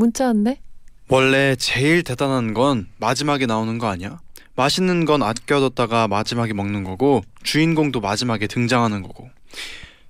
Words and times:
문자 0.00 0.28
왔네. 0.28 0.62
원래 1.08 1.54
제일 1.56 2.02
대단한 2.02 2.54
건 2.54 2.88
마지막에 2.96 3.44
나오는 3.44 3.76
거 3.76 3.86
아니야? 3.86 4.18
맛있는 4.56 5.04
건 5.04 5.22
아껴뒀다가 5.22 6.08
마지막에 6.08 6.54
먹는 6.54 6.84
거고 6.84 7.22
주인공도 7.42 8.00
마지막에 8.00 8.46
등장하는 8.46 9.02
거고. 9.02 9.28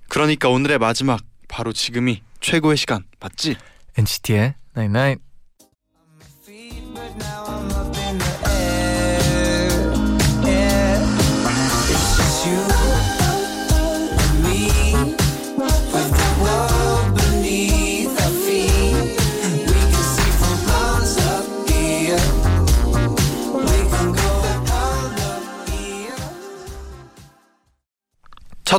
그러니까 0.07 0.47
오늘의 0.47 0.77
마지막 0.77 1.21
바로 1.49 1.73
지금이 1.73 2.21
최고의 2.39 2.77
시간 2.77 3.03
맞지? 3.19 3.57
NCT의 3.97 4.55
Night 4.77 4.97
Night. 4.97 5.21
But 5.21 5.30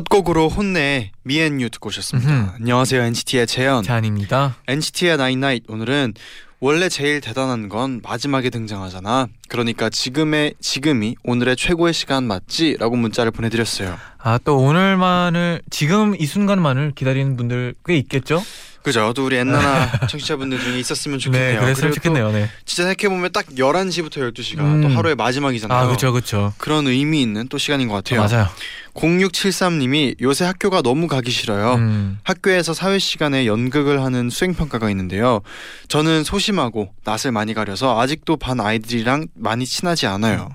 첫 0.02 0.08
곡으로 0.08 0.48
혼내 0.48 1.12
미앤유 1.22 1.70
듣고 1.70 1.86
오셨습니다. 1.88 2.54
안녕하세요 2.58 3.02
NCT의 3.02 3.46
재현. 3.46 3.84
잔입니다. 3.84 4.56
NCT의 4.66 5.16
나인나잇 5.16 5.62
오늘은 5.68 6.14
원래 6.58 6.88
제일 6.88 7.20
대단한 7.20 7.68
건 7.68 8.00
마지막에 8.02 8.50
등장하잖아. 8.50 9.28
그러니까 9.48 9.90
지금의 9.90 10.54
지금이 10.60 11.14
오늘의 11.22 11.54
최고의 11.56 11.92
시간 11.94 12.24
맞지?라고 12.24 12.96
문자를 12.96 13.30
보내드렸어요. 13.30 13.96
아 14.18 14.38
또 14.44 14.56
오늘만을 14.58 15.62
지금 15.70 16.16
이 16.18 16.26
순간만을 16.26 16.92
기다리는 16.96 17.36
분들 17.36 17.74
꽤 17.86 17.96
있겠죠? 17.98 18.42
그죠? 18.82 19.12
또 19.14 19.24
우리 19.26 19.36
엔나나 19.36 20.06
청취자분들 20.10 20.58
중에 20.58 20.80
있었으면 20.80 21.20
좋겠네요. 21.20 21.54
네, 21.54 21.60
그랬으면 21.60 21.92
좋겠네요. 21.92 22.32
네. 22.32 22.50
진짜 22.64 22.82
생각해보면 22.88 23.30
딱 23.30 23.46
11시부터 23.46 24.32
12시가 24.34 24.58
음. 24.58 24.80
또 24.82 24.88
하루의 24.88 25.14
마지막이잖아요. 25.14 25.78
아 25.78 25.86
그렇죠, 25.86 26.10
그렇죠. 26.12 26.52
그런 26.58 26.88
의미 26.88 27.22
있는 27.22 27.46
또 27.46 27.58
시간인 27.58 27.86
것 27.86 27.94
같아요. 27.94 28.20
맞아요. 28.26 28.48
0673님이 28.94 30.20
요새 30.20 30.44
학교가 30.44 30.82
너무 30.82 31.06
가기 31.06 31.30
싫어요. 31.30 31.74
음. 31.74 32.18
학교에서 32.24 32.74
사회 32.74 32.98
시간에 32.98 33.46
연극을 33.46 34.02
하는 34.02 34.28
수행 34.28 34.54
평가가 34.54 34.90
있는데요. 34.90 35.40
저는 35.88 36.24
소심하고 36.24 36.92
낯을 37.04 37.32
많이 37.32 37.54
가려서 37.54 37.98
아직도 38.00 38.36
반 38.36 38.60
아이들이랑 38.60 39.28
많이 39.34 39.64
친하지 39.64 40.06
않아요. 40.06 40.50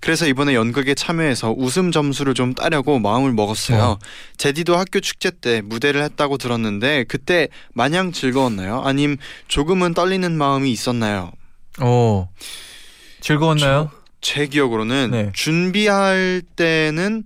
그래서 0.00 0.26
이번에 0.26 0.54
연극에 0.54 0.94
참여해서 0.94 1.54
웃음 1.56 1.90
점수를 1.90 2.34
좀 2.34 2.52
따려고 2.54 2.98
마음을 2.98 3.32
먹었어요. 3.32 3.82
어. 3.82 3.98
제디도 4.36 4.76
학교 4.76 5.00
축제 5.00 5.30
때 5.30 5.62
무대를 5.62 6.02
했다고 6.02 6.36
들었는데 6.36 7.04
그때 7.08 7.48
마냥 7.72 8.12
즐거웠나요? 8.12 8.82
아님 8.84 9.16
조금은 9.48 9.94
떨리는 9.94 10.30
마음이 10.36 10.70
있었나요? 10.70 11.32
오 11.80 12.28
즐거웠나요? 13.20 13.90
제 14.20 14.46
기억으로는 14.46 15.10
네. 15.10 15.30
준비할 15.32 16.42
때는 16.56 17.24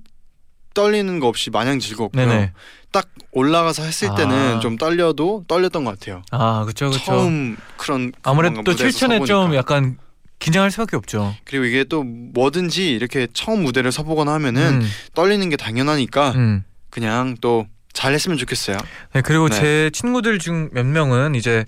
떨리는 0.74 1.20
거 1.20 1.28
없이 1.28 1.50
마냥 1.50 1.78
즐거웠고요. 1.78 2.26
네네. 2.26 2.52
딱 2.90 3.08
올라가서 3.32 3.82
했을 3.84 4.10
때는 4.16 4.56
아. 4.56 4.60
좀 4.60 4.76
떨려도 4.76 5.44
떨렸던 5.48 5.84
것 5.84 5.98
같아요. 5.98 6.22
아 6.30 6.62
그렇죠, 6.64 6.90
그렇죠. 6.90 7.04
처음 7.04 7.56
그런 7.76 8.12
아무래도 8.22 8.62
또 8.62 8.74
출전에 8.74 9.24
좀. 9.24 9.54
약간 9.54 9.96
긴장할 10.38 10.70
수밖에 10.70 10.96
없죠. 10.96 11.34
그리고 11.44 11.64
이게 11.64 11.84
또 11.84 12.02
뭐든지 12.02 12.90
이렇게 12.92 13.28
처음 13.32 13.62
무대를 13.62 13.92
서보거나 13.92 14.32
하면은 14.34 14.82
음, 14.82 14.88
떨리는 15.14 15.48
게 15.48 15.56
당연하니까 15.56 16.32
음. 16.32 16.64
그냥 16.90 17.36
또 17.40 17.66
잘했으면 17.92 18.36
좋겠어요. 18.38 18.76
네, 19.14 19.20
그리고 19.22 19.48
네. 19.48 19.58
제 19.60 19.90
친구들 19.92 20.38
중 20.38 20.68
몇 20.72 20.84
명은 20.84 21.34
이제 21.34 21.64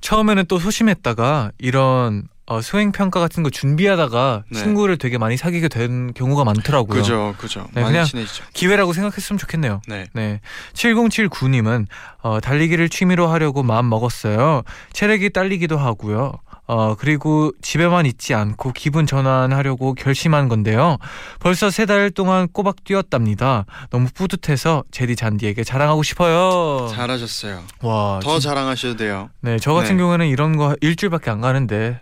처음에는 0.00 0.46
또 0.48 0.58
소심했다가 0.58 1.52
이런 1.58 2.26
어, 2.46 2.60
수행 2.60 2.92
평가 2.92 3.20
같은 3.20 3.42
거 3.42 3.48
준비하다가 3.48 4.44
네. 4.50 4.58
친구를 4.58 4.98
되게 4.98 5.16
많이 5.16 5.36
사귀게 5.36 5.68
된 5.68 6.12
경우가 6.12 6.44
많더라고요. 6.44 7.00
그죠, 7.00 7.34
그죠. 7.38 7.66
네, 7.72 7.82
그냥- 7.82 8.04
친해지죠. 8.04 8.44
기회라고 8.52 8.92
생각했으면 8.92 9.38
좋겠네요. 9.38 9.80
네. 9.88 10.06
네. 10.12 10.40
7079님은 10.74 11.86
어, 12.22 12.40
달리기를 12.40 12.88
취미로 12.90 13.28
하려고 13.28 13.62
마음 13.62 13.88
먹었어요. 13.88 14.62
체력이 14.92 15.30
딸리기도 15.30 15.78
하고요. 15.78 16.32
어, 16.66 16.94
그리고 16.98 17.50
집에만 17.60 18.06
있지 18.06 18.32
않고 18.32 18.72
기분 18.72 19.06
전환하려고 19.06 19.92
결심한 19.94 20.48
건데요. 20.48 20.96
벌써 21.38 21.70
세 21.70 21.84
달 21.84 22.10
동안 22.10 22.48
꼬박 22.50 22.84
뛰었답니다. 22.84 23.66
너무 23.90 24.08
뿌듯해서 24.14 24.84
제디 24.90 25.16
잔디에게 25.16 25.62
자랑하고 25.64 26.02
싶어요. 26.02 26.88
잘하셨어요. 26.94 27.62
와, 27.82 28.20
더 28.22 28.38
진- 28.38 28.48
자랑하셔도 28.48 28.96
돼요. 28.96 29.28
네, 29.40 29.58
저 29.58 29.74
같은 29.74 29.96
네. 29.96 30.02
경우에는 30.02 30.26
이런 30.26 30.56
거 30.56 30.74
일주일밖에 30.80 31.30
안 31.30 31.42
가는데 31.42 32.00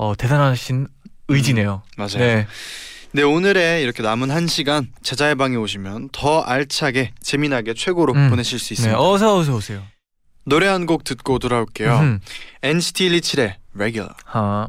어, 0.00 0.14
대단하신 0.16 0.86
의지네요. 1.28 1.82
맞아요. 1.98 2.16
네. 2.16 2.46
네, 3.12 3.22
오늘의 3.22 3.82
이렇게 3.82 4.02
남은 4.02 4.30
한 4.30 4.46
시간 4.46 4.88
제자의 5.02 5.34
방에 5.34 5.56
오시면 5.56 6.08
더 6.10 6.40
알차게 6.40 7.12
재미나게 7.20 7.74
최고로 7.74 8.14
음. 8.14 8.30
보내실 8.30 8.58
수 8.58 8.68
네, 8.68 8.74
있습니다. 8.74 8.98
어서 8.98 9.36
어서 9.36 9.54
오세요. 9.54 9.82
노래 10.46 10.68
한 10.68 10.86
곡 10.86 11.04
듣고 11.04 11.38
돌아올게요. 11.38 11.98
음. 11.98 12.20
NCT 12.62 13.10
127의 13.10 13.54
Regular. 13.76 14.14
하. 14.24 14.68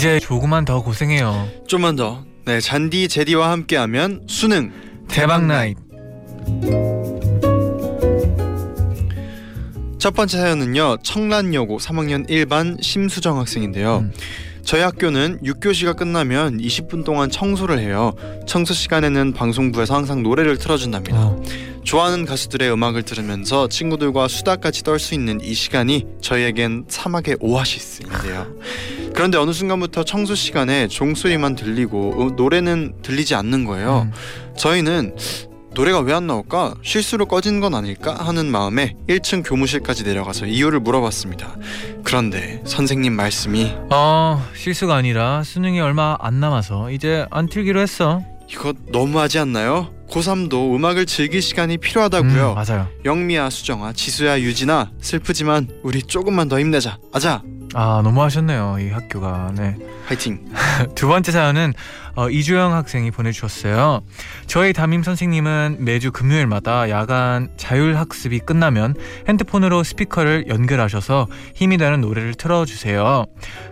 이제 0.00 0.18
조금만 0.18 0.64
더 0.64 0.82
고생해요. 0.82 1.46
좀만 1.66 1.94
더. 1.94 2.24
네, 2.46 2.58
잔디 2.58 3.06
제디와 3.06 3.50
함께하면 3.50 4.22
수능 4.28 4.72
대박 5.08 5.44
나잇. 5.44 5.76
첫 9.98 10.14
번째 10.14 10.38
사연은요 10.38 10.96
청란여고 11.02 11.76
3학년 11.76 12.26
1반 12.30 12.82
심수정 12.82 13.38
학생인데요 13.38 13.98
음. 13.98 14.12
저희 14.64 14.80
학교는 14.80 15.40
6교시가 15.44 15.94
끝나면 15.94 16.56
20분 16.56 17.04
동안 17.04 17.28
청소를 17.28 17.78
해요 17.80 18.14
청소 18.46 18.72
시간에는 18.72 19.34
방송부에서 19.34 19.94
항상 19.94 20.22
노래를 20.22 20.56
틀어준답니다 20.56 21.16
어. 21.18 21.42
좋아하는 21.84 22.24
가수들의 22.24 22.72
음악을 22.72 23.02
들으면서 23.02 23.68
친구들과 23.68 24.28
수다까지 24.28 24.82
떨 24.84 24.98
수 24.98 25.12
있는 25.12 25.42
이 25.42 25.52
시간이 25.52 26.06
저희에겐 26.22 26.86
사막의 26.88 27.36
오아시스인데요 27.40 28.46
그런데 29.20 29.36
어느 29.36 29.52
순간부터 29.52 30.02
청소 30.04 30.34
시간에 30.34 30.88
종소리만 30.88 31.54
들리고 31.54 32.14
어, 32.16 32.30
노래는 32.36 33.02
들리지 33.02 33.34
않는 33.34 33.66
거예요 33.66 34.06
음. 34.06 34.12
저희는 34.56 35.14
노래가 35.74 36.00
왜 36.00 36.14
안 36.14 36.26
나올까? 36.26 36.72
실수로 36.82 37.26
꺼진 37.26 37.60
건 37.60 37.74
아닐까? 37.74 38.14
하는 38.14 38.46
마음에 38.50 38.96
1층 39.10 39.42
교무실까지 39.46 40.04
내려가서 40.04 40.46
이유를 40.46 40.80
물어봤습니다. 40.80 41.54
그런데 42.02 42.62
선생님 42.64 43.12
말씀이 43.12 43.74
어 43.90 44.42
실수가 44.56 44.94
아니라 44.94 45.42
수능이 45.44 45.80
얼마 45.80 46.16
안 46.18 46.40
남아서 46.40 46.90
이제 46.90 47.26
안 47.30 47.46
틀기로 47.46 47.78
했어. 47.78 48.22
이거 48.50 48.72
너무하지 48.90 49.38
않나요? 49.38 49.90
고3도 50.08 50.74
음악을 50.74 51.04
즐길 51.06 51.40
시간이 51.42 51.76
필요하다고요. 51.76 52.50
음, 52.50 52.54
맞아요. 52.54 52.88
영미야, 53.04 53.50
수정아, 53.50 53.92
지수야, 53.92 54.40
유진아 54.40 54.90
슬프지만 55.00 55.68
우리 55.84 56.02
조금만 56.02 56.48
더 56.48 56.58
힘내자. 56.58 56.98
아자. 57.12 57.42
아 57.74 58.00
너무 58.02 58.22
하셨네요 58.22 58.76
이 58.80 58.90
학교가. 58.90 59.52
네. 59.56 59.76
화이팅. 60.06 60.40
두 60.94 61.06
번째 61.06 61.30
사연은 61.30 61.72
어, 62.16 62.28
이주영 62.28 62.74
학생이 62.74 63.10
보내주셨어요. 63.12 64.00
저희 64.46 64.72
담임 64.72 65.02
선생님은 65.02 65.76
매주 65.80 66.10
금요일마다 66.10 66.90
야간 66.90 67.48
자율학습이 67.56 68.40
끝나면 68.40 68.94
핸드폰으로 69.28 69.84
스피커를 69.84 70.48
연결하셔서 70.48 71.28
힘이 71.54 71.76
나는 71.76 72.00
노래를 72.00 72.34
틀어주세요. 72.34 73.26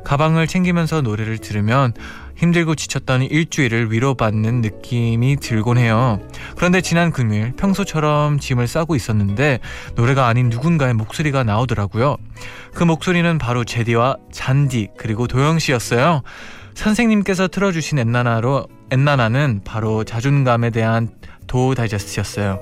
가방을 0.05 0.47
챙기면서 0.47 1.01
노래를 1.01 1.39
들으면 1.39 1.93
힘들고 2.39 2.77
지쳤던 2.77 3.23
일주일을 3.23 3.93
위로받는 3.93 4.61
느낌이 4.61 5.37
들곤 5.37 5.77
해요. 5.77 6.21
그런데 6.57 6.81
지난 6.81 7.11
금요일 7.11 7.53
평소처럼 7.53 8.39
짐을 8.39 8.67
싸고 8.69 8.95
있었는데 8.95 9.59
노래가 9.97 10.29
아닌 10.29 10.49
누군가의 10.49 10.95
목소리가 10.95 11.43
나오더라고요. 11.43 12.17
그 12.75 12.85
목소리는 12.85 13.39
바로 13.39 13.65
제디와 13.65 14.17
잔디 14.33 14.89
그리고 14.97 15.27
도영 15.27 15.59
씨였어요. 15.59 16.23
선생님께서 16.75 17.49
틀어주신 17.49 17.99
엔나나로 17.99 18.69
엔나나는 18.93 19.63
바로 19.65 20.05
자존감에 20.05 20.71
대한 20.71 21.09
도 21.49 21.75
다이제스트였어요. 21.75 22.61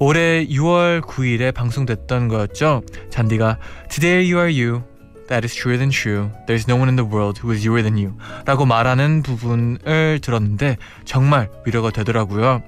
올해 0.00 0.46
6월 0.46 1.00
9일에 1.00 1.54
방송됐던 1.54 2.28
거였죠. 2.28 2.82
잔디가 3.10 3.58
Today 3.88 4.32
you 4.32 4.44
are 4.44 4.62
you. 4.62 4.82
That 5.28 5.44
is 5.44 5.54
truer 5.54 5.76
than 5.76 5.90
true. 5.90 6.30
There's 6.46 6.66
no 6.66 6.76
one 6.76 6.88
in 6.88 6.96
the 6.96 7.04
world 7.04 7.38
who 7.42 7.52
is 7.52 7.66
youer 7.66 7.82
than 7.82 7.98
you. 7.98 8.14
라고 8.46 8.64
말하는 8.64 9.22
부분을 9.22 10.20
들었는데 10.22 10.78
정말 11.04 11.50
위로가 11.66 11.90
되더라고요. 11.90 12.62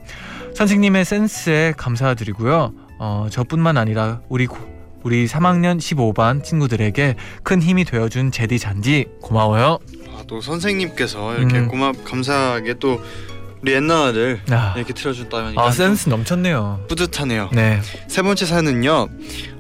선생님의 0.55 1.05
센스에 1.07 1.73
감사드리고요. 1.77 2.73
어, 2.99 3.27
저뿐만 3.31 3.79
아니라 3.79 4.21
우리 4.29 4.47
고- 4.47 4.59
우리 5.03 5.27
3학년 5.27 5.79
15반 5.79 6.45
친구들에게 6.45 7.15
큰 7.43 7.63
힘이 7.63 7.85
되어준 7.87 8.31
제디 8.33 8.59
잔디 8.59 9.07
고마워요. 9.23 9.79
아, 10.15 10.23
또 10.27 10.43
선생님께서 10.43 11.37
이렇게 11.39 11.61
음. 11.61 11.69
고맙 11.69 12.05
감사하게 12.05 12.75
또 12.79 13.01
우리 13.63 13.75
엔나나를 13.75 14.41
아, 14.51 14.73
이렇게 14.77 14.95
틀어준다면 14.95 15.59
아 15.59 15.71
센스 15.71 16.09
넘쳤네요. 16.09 16.87
뿌듯하네요. 16.89 17.51
네. 17.53 17.81
세 18.09 18.23
번째 18.23 18.47
사연은요. 18.47 19.09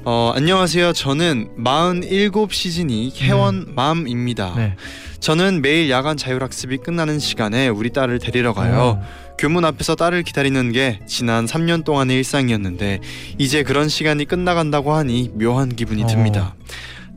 어, 0.05 0.32
안녕하세요. 0.35 0.94
저는 0.94 1.50
47 1.62 2.31
시즌이 2.50 3.12
회원 3.20 3.75
맘입니다. 3.75 4.55
네. 4.56 4.76
저는 5.20 5.61
매일 5.61 5.91
야간 5.91 6.17
자율학습이 6.17 6.79
끝나는 6.79 7.19
시간에 7.19 7.69
우리 7.69 7.91
딸을 7.91 8.20
데리러 8.20 8.55
가요. 8.55 8.81
어. 8.81 9.02
교문 9.38 9.67
앞에서 9.67 9.94
딸을 9.97 10.23
기다리는 10.23 10.73
게 10.73 11.00
지난 11.06 11.44
3년 11.44 11.85
동안의 11.85 12.17
일상이었는데 12.19 13.00
이제 13.37 13.62
그런 13.62 13.88
시간이 13.91 14.25
끝나간다고 14.25 14.94
하니 14.94 15.31
묘한 15.35 15.76
기분이 15.76 16.05
어. 16.05 16.06
듭니다. 16.06 16.55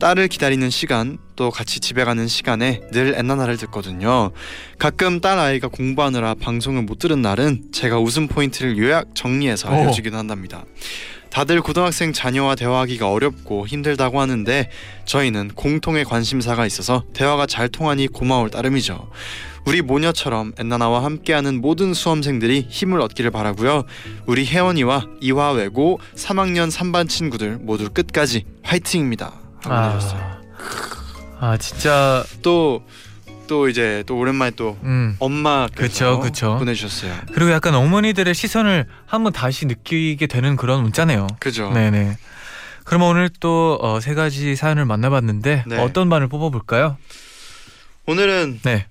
딸을 0.00 0.28
기다리는 0.28 0.68
시간 0.70 1.18
또 1.36 1.50
같이 1.50 1.80
집에 1.80 2.04
가는 2.04 2.26
시간에 2.28 2.80
늘 2.92 3.14
엔나나를 3.16 3.56
듣거든요. 3.58 4.32
가끔 4.78 5.20
딸 5.20 5.38
아이가 5.38 5.68
공부하느라 5.68 6.34
방송을 6.34 6.82
못 6.82 6.98
들은 6.98 7.22
날은 7.22 7.72
제가 7.72 7.98
웃음 7.98 8.28
포인트를 8.28 8.78
요약 8.78 9.14
정리해서 9.14 9.68
어. 9.68 9.72
알려주기도 9.72 10.16
한답니다. 10.16 10.64
다들 11.30 11.62
고등학생 11.62 12.12
자녀와 12.12 12.54
대화하기가 12.54 13.10
어렵고 13.10 13.66
힘들다고 13.66 14.20
하는데 14.20 14.70
저희는 15.04 15.48
공통의 15.56 16.04
관심사가 16.04 16.64
있어서 16.64 17.02
대화가 17.12 17.46
잘 17.46 17.68
통하니 17.68 18.06
고마울 18.06 18.50
따름이죠. 18.50 19.10
우리 19.66 19.82
모녀처럼 19.82 20.52
엔나나와 20.58 21.02
함께하는 21.02 21.60
모든 21.60 21.92
수험생들이 21.92 22.66
힘을 22.68 23.00
얻기를 23.00 23.32
바라고요. 23.32 23.84
우리 24.26 24.46
혜원이와 24.46 25.06
이화외고 25.20 25.98
3학년 26.14 26.70
3반 26.70 27.08
친구들 27.08 27.58
모두 27.60 27.90
끝까지 27.90 28.44
화이팅입니다. 28.62 29.43
보내셨어요. 29.68 30.20
아, 31.40 31.46
아 31.52 31.56
진짜 31.56 32.24
또또 32.42 33.68
이제 33.68 34.02
또 34.06 34.16
오랜만에 34.18 34.52
또 34.52 34.76
음 34.82 35.16
엄마께서 35.18 35.82
그쵸, 35.82 36.20
그쵸. 36.20 36.56
보내주셨어요. 36.58 37.14
그리고 37.32 37.50
약간 37.52 37.74
어머니들의 37.74 38.34
시선을 38.34 38.86
한번 39.06 39.32
다시 39.32 39.66
느끼게 39.66 40.26
되는 40.26 40.56
그런 40.56 40.82
문자네요. 40.82 41.26
그죠? 41.40 41.70
네네. 41.70 42.16
그러면 42.84 43.08
오늘 43.08 43.28
또세 43.28 44.14
가지 44.14 44.56
사연을 44.56 44.84
만나봤는데 44.84 45.64
네. 45.66 45.78
어떤 45.78 46.08
반을 46.10 46.28
뽑아볼까요? 46.28 46.98
오늘은 48.06 48.60
네. 48.62 48.86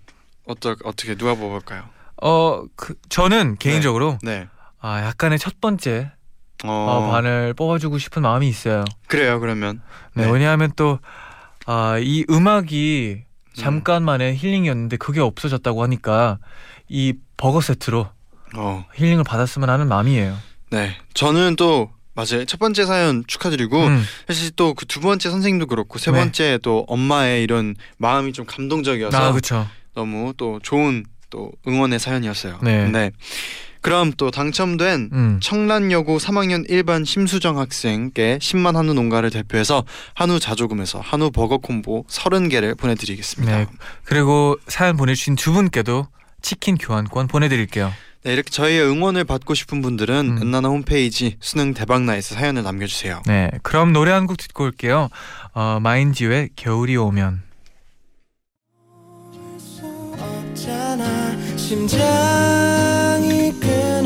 어떠, 0.45 0.75
어떻게 0.83 1.15
누가 1.15 1.35
뽑을까요? 1.35 1.83
어, 2.21 2.63
그, 2.75 2.95
저는 3.09 3.57
개인적으로 3.59 4.17
네. 4.23 4.47
아, 4.81 5.03
약간의 5.03 5.37
첫 5.39 5.61
번째 5.61 6.11
어, 6.63 6.69
어, 6.71 7.11
반을 7.11 7.53
뽑아주고 7.55 7.97
싶은 7.97 8.21
마음이 8.21 8.47
있어요. 8.47 8.85
그래요. 9.07 9.39
그러면 9.39 9.81
네, 10.13 10.25
네. 10.25 10.31
왜냐하면 10.31 10.71
또 10.75 10.99
아, 11.65 11.97
이 11.99 12.25
음악이 12.29 13.17
음. 13.19 13.53
잠깐만의 13.55 14.35
힐링이었는데 14.37 14.97
그게 14.97 15.19
없어졌다고 15.19 15.83
하니까 15.83 16.39
이 16.89 17.13
버거 17.37 17.61
세트로 17.61 18.07
어, 18.55 18.85
힐링을 18.95 19.23
받았으면 19.23 19.69
하는 19.69 19.87
마음이에요. 19.87 20.37
네. 20.71 20.95
저는 21.13 21.55
또 21.55 21.91
맞아요. 22.15 22.45
첫 22.45 22.59
번째 22.59 22.85
사연 22.85 23.23
축하드리고 23.27 23.85
음, 23.87 24.03
사실 24.27 24.51
또 24.51 24.73
그 24.75 24.85
두 24.85 24.99
번째 25.01 25.29
선생님도 25.31 25.65
그렇고 25.65 25.97
세 25.99 26.11
네. 26.11 26.17
번째 26.19 26.59
또 26.61 26.85
엄마의 26.87 27.43
이런 27.43 27.75
마음이 27.97 28.33
좀 28.33 28.45
감동적이어서 28.45 29.17
아, 29.17 29.31
그렇죠. 29.31 29.67
너무 29.95 30.33
또 30.37 30.59
좋은 30.61 31.05
또 31.31 31.51
응원의 31.67 31.97
사연이었어요. 31.99 32.59
네. 32.61 33.11
그럼 33.83 34.11
또 34.17 34.31
당첨된 34.31 35.09
음. 35.13 35.39
청란여고 35.43 36.17
3학년 36.17 36.67
1반 36.69 37.05
심수정 37.05 37.59
학생께 37.59 38.39
10만 38.41 38.73
한우 38.73 38.93
농가를 38.93 39.29
대표해서 39.29 39.83
한우 40.15 40.39
자조금에서 40.39 40.99
한우 41.01 41.29
버거 41.31 41.57
콤보 41.59 42.05
30개를 42.09 42.77
보내드리겠습니다. 42.77 43.57
네. 43.57 43.65
그리고 44.05 44.57
사연 44.67 44.97
보내주신 44.97 45.35
두 45.35 45.51
분께도 45.51 46.07
치킨 46.41 46.77
교환권 46.77 47.27
보내드릴게요. 47.27 47.91
네, 48.23 48.31
이렇게 48.33 48.49
저희의 48.49 48.83
응원을 48.89 49.25
받고 49.25 49.53
싶은 49.53 49.81
분들은 49.81 50.37
음. 50.37 50.41
은나나 50.41 50.69
홈페이지 50.69 51.35
수능 51.41 51.73
대박나에서 51.73 52.35
사연을 52.35 52.63
남겨주세요. 52.63 53.21
네, 53.25 53.51
그럼 53.63 53.91
노래 53.91 54.11
한 54.11 54.27
곡 54.27 54.37
듣고 54.37 54.63
올게요. 54.63 55.09
어, 55.53 55.79
마인지의 55.81 56.51
겨울이 56.55 56.95
오면. 56.95 57.41
없잖아 60.17 61.35
심장이 61.57 63.32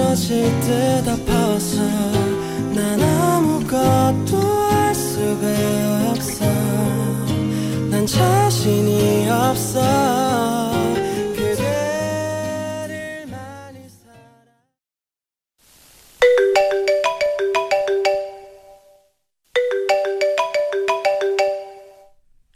끊어질 0.07 0.43
듯 0.61 1.05
아파서 1.09 1.81
난 2.73 3.01
아무것도 3.01 4.37
할 4.37 4.95
수가 4.95 5.45
없어 6.11 6.45
난 7.89 8.07
자신이 8.07 9.29
없어 9.29 9.81
그대를 11.35 13.27
많이 13.27 13.89
사랑 13.89 14.45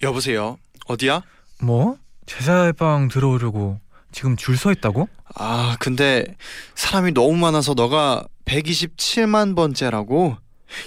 여보세요. 0.01 0.57
어디야? 0.88 1.21
뭐? 1.62 1.98
재쟈방 2.25 3.10
들어오려고 3.09 3.77
지금 4.12 4.36
줄 4.36 4.56
서 4.58 4.72
있다고? 4.72 5.08
아 5.36 5.75
근데 5.80 6.25
사람이 6.75 7.13
너무 7.13 7.36
많아서 7.38 7.74
너가 7.74 8.25
127만 8.46 9.56
번째라고? 9.56 10.38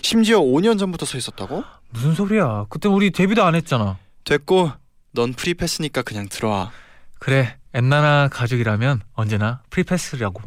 심지어 0.03 0.41
5년 0.41 0.79
전부터 0.79 1.07
서 1.07 1.19
있었다고? 1.19 1.65
무슨 1.91 2.15
소리야? 2.15 2.67
그때 2.69 2.89
우리 2.89 3.11
데뷔도 3.11 3.43
안 3.45 3.55
했잖아. 3.55 3.99
됐고 4.25 4.73
넌 5.13 5.33
프리패스니까 5.35 6.03
그냥 6.03 6.29
들어와. 6.29 6.71
그래, 7.19 7.57
엔나나 7.73 8.29
가족이라면 8.29 9.03
언제나 9.15 9.63
프리패스라고. 9.71 10.43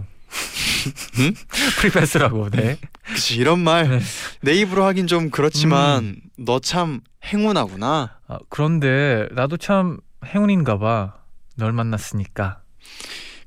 응? 1.19 1.33
프리패스라고. 1.79 2.49
네. 2.49 2.77
그치 3.05 3.35
이런 3.37 3.59
말 3.59 3.89
네. 3.89 3.99
내 4.41 4.53
입으로 4.53 4.83
하긴 4.85 5.07
좀 5.07 5.29
그렇지만 5.29 6.17
너참 6.37 7.01
행운하구나. 7.23 8.17
아, 8.27 8.37
그런데 8.49 9.27
나도 9.31 9.57
참 9.57 9.99
행운인가 10.25 10.77
봐. 10.77 11.15
널 11.55 11.71
만났으니까. 11.71 12.61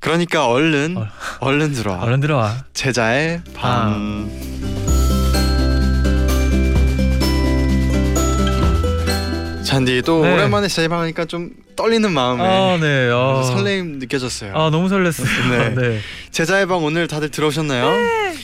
그러니까 0.00 0.46
얼른 0.46 0.96
어. 0.96 1.06
얼른 1.40 1.72
들어와. 1.72 2.00
얼른 2.04 2.20
들어와. 2.20 2.64
제자의 2.72 3.42
아. 3.56 3.60
밤. 3.60 4.30
잔디 9.64 10.02
또 10.02 10.24
네. 10.24 10.32
오랜만에 10.32 10.66
제자의 10.68 10.88
밤 10.88 11.00
하니까 11.00 11.24
좀 11.26 11.50
떨리는 11.76 12.10
마음에 12.10 12.42
아, 12.42 12.76
네. 12.80 13.08
아, 13.12 13.42
설레임 13.44 13.98
느껴졌어요. 14.00 14.52
아, 14.56 14.70
너무 14.70 14.88
설렜어. 14.88 15.24
네. 15.50 15.74
네. 15.74 16.00
제자의 16.32 16.66
방 16.66 16.82
오늘 16.82 17.06
다들 17.06 17.30
들어오셨나요? 17.30 17.90
네, 17.90 18.34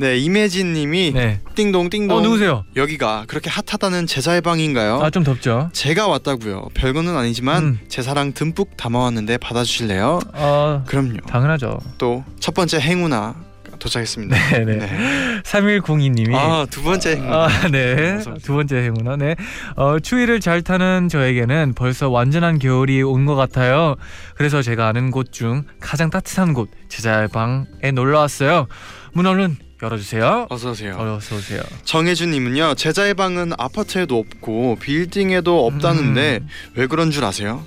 이매진 0.00 0.72
님이 0.72 1.12
네. 1.14 1.40
띵동 1.54 1.88
띵동. 1.90 2.16
어, 2.18 2.20
누구세요? 2.20 2.64
여기가 2.74 3.24
그렇게 3.28 3.48
핫하다는 3.50 4.06
제자의 4.06 4.40
방인가요? 4.40 5.00
아, 5.02 5.10
좀 5.10 5.22
덥죠? 5.24 5.70
제가 5.72 6.08
왔다고요. 6.08 6.68
별거는 6.74 7.16
아니지만 7.16 7.62
음. 7.62 7.78
제 7.88 8.02
사랑 8.02 8.32
듬뿍 8.32 8.76
담아왔는데 8.76 9.38
받아 9.38 9.62
주실래요? 9.64 10.20
아, 10.32 10.82
그럼요. 10.86 11.18
당연하죠. 11.28 11.78
또 11.98 12.24
첫 12.40 12.54
번째 12.54 12.78
행운아 12.80 13.34
도착했습니다. 13.78 14.36
네, 14.64 14.76
네. 14.76 15.40
3102님이 15.44 16.34
아, 16.34 16.66
두 16.70 16.82
번째 16.82 17.16
행운아. 17.16 17.44
아, 17.44 17.68
네. 17.70 18.18
두 18.42 18.54
번째 18.54 18.76
행운아. 18.76 19.16
네. 19.16 19.34
어, 19.76 19.98
추위를 19.98 20.40
잘 20.40 20.62
타는 20.62 21.08
저에게는 21.08 21.74
벌써 21.76 22.08
완전한 22.08 22.58
겨울이 22.58 23.02
온 23.02 23.24
것 23.26 23.34
같아요. 23.36 23.96
그래서 24.36 24.60
제가 24.62 24.88
아는 24.88 25.10
곳 25.10 25.32
중 25.32 25.64
가장 25.80 26.10
따뜻한 26.10 26.52
곳 26.54 26.68
제자의 26.88 27.28
방에 27.28 27.90
놀러 27.92 28.18
왔어요. 28.20 28.66
문 29.12 29.26
얼른 29.26 29.56
열어주세요. 29.84 30.46
어서 30.50 30.70
오세요. 30.70 30.96
어서 30.98 31.36
오세요. 31.36 31.62
정혜준님은요. 31.84 32.74
제자의 32.74 33.14
방은 33.14 33.52
아파트에도 33.58 34.18
없고 34.18 34.78
빌딩에도 34.80 35.66
없다는데 35.66 36.40
음. 36.42 36.48
왜 36.74 36.86
그런 36.86 37.10
줄 37.10 37.24
아세요? 37.24 37.64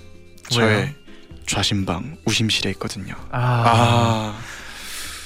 왜요? 0.57 0.69
저의 0.69 0.95
좌심방 1.45 2.17
우심실에 2.25 2.71
있거든요. 2.71 3.13
아, 3.31 3.63
아, 3.65 4.39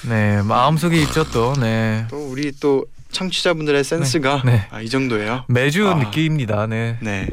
네 0.08 0.42
마음속에 0.42 1.02
있죠 1.04 1.24
또. 1.32 1.54
네. 1.60 2.06
또 2.10 2.30
우리 2.30 2.52
또 2.60 2.86
청취자분들의 3.12 3.84
센스가 3.84 4.44
네. 4.46 4.68
아, 4.72 4.82
이 4.82 4.90
정도예요. 4.90 5.46
매주 5.48 5.88
아. 5.88 5.96
느끼입니다. 5.96 6.68
네. 6.68 6.98
네. 7.02 7.28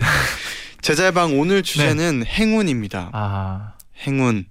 제잘방 0.81 1.39
오늘 1.39 1.63
주제는 1.63 2.25
행운입니다. 2.27 3.11
아 3.13 3.73
행운. 4.07 4.47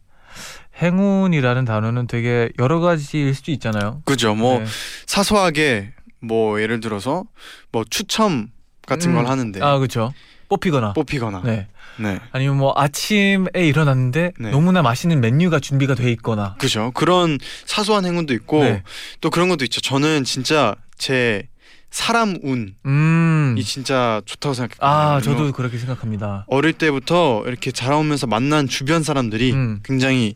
행운이라는 0.81 1.65
단어는 1.65 2.07
되게 2.07 2.49
여러 2.59 2.79
가지일 2.79 3.33
수도 3.33 3.51
있잖아요. 3.51 4.01
그죠? 4.05 4.35
뭐 4.35 4.59
네. 4.59 4.65
사소하게 5.05 5.93
뭐 6.19 6.61
예를 6.61 6.79
들어서 6.79 7.25
뭐 7.71 7.83
추첨 7.89 8.49
같은 8.85 9.11
음. 9.11 9.15
걸 9.15 9.27
하는데 9.27 9.61
아 9.61 9.77
그렇죠. 9.77 10.13
뽑히거나. 10.49 10.93
뽑히거나. 10.93 11.41
네. 11.43 11.67
네. 11.99 12.19
아니면 12.31 12.57
뭐 12.57 12.73
아침에 12.75 13.47
일어났는데 13.55 14.33
네. 14.39 14.51
너무나 14.51 14.81
맛있는 14.81 15.19
메뉴가 15.19 15.59
준비가 15.59 15.95
돼 15.95 16.11
있거나. 16.11 16.55
그죠? 16.59 16.91
그런 16.93 17.37
사소한 17.65 18.05
행운도 18.05 18.33
있고 18.35 18.63
네. 18.63 18.83
또 19.19 19.29
그런 19.29 19.49
것도 19.49 19.65
있죠. 19.65 19.81
저는 19.81 20.23
진짜 20.23 20.75
제 20.97 21.47
사람 21.89 22.37
운이 22.43 22.75
음. 22.85 23.55
진짜 23.63 24.21
좋다고 24.25 24.53
생각해요. 24.53 24.77
아 24.81 25.21
저도 25.21 25.51
그렇게 25.53 25.77
생각합니다. 25.77 26.45
어릴 26.47 26.73
때부터 26.73 27.43
이렇게 27.47 27.71
자라오면서 27.71 28.27
만난 28.27 28.67
주변 28.67 29.03
사람들이 29.03 29.53
음. 29.53 29.79
굉장히 29.83 30.35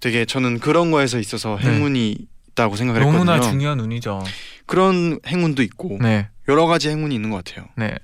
되게 0.00 0.24
저는 0.24 0.58
그런 0.60 0.90
거에서 0.90 1.18
있어서 1.18 1.58
네. 1.62 1.70
행운이 1.70 2.16
있다고 2.50 2.76
생각을 2.76 3.00
했거든요. 3.02 3.24
너무나 3.24 3.40
중요한 3.40 3.80
운이죠. 3.80 4.22
그런 4.66 5.18
행운도 5.26 5.62
있고 5.62 5.98
네. 6.00 6.28
여러 6.48 6.66
가지 6.66 6.88
행운이 6.90 7.14
있는 7.14 7.30
것 7.30 7.42
같아요. 7.44 7.66
네. 7.76 7.94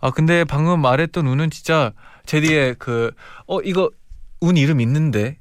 아 0.00 0.10
근데 0.10 0.44
방금 0.44 0.80
말했던 0.80 1.26
운은 1.26 1.50
진짜 1.50 1.92
제디의 2.26 2.74
그 2.78 3.12
어 3.46 3.60
이거 3.62 3.90
운 4.40 4.56
이름 4.56 4.80
있는데 4.80 5.38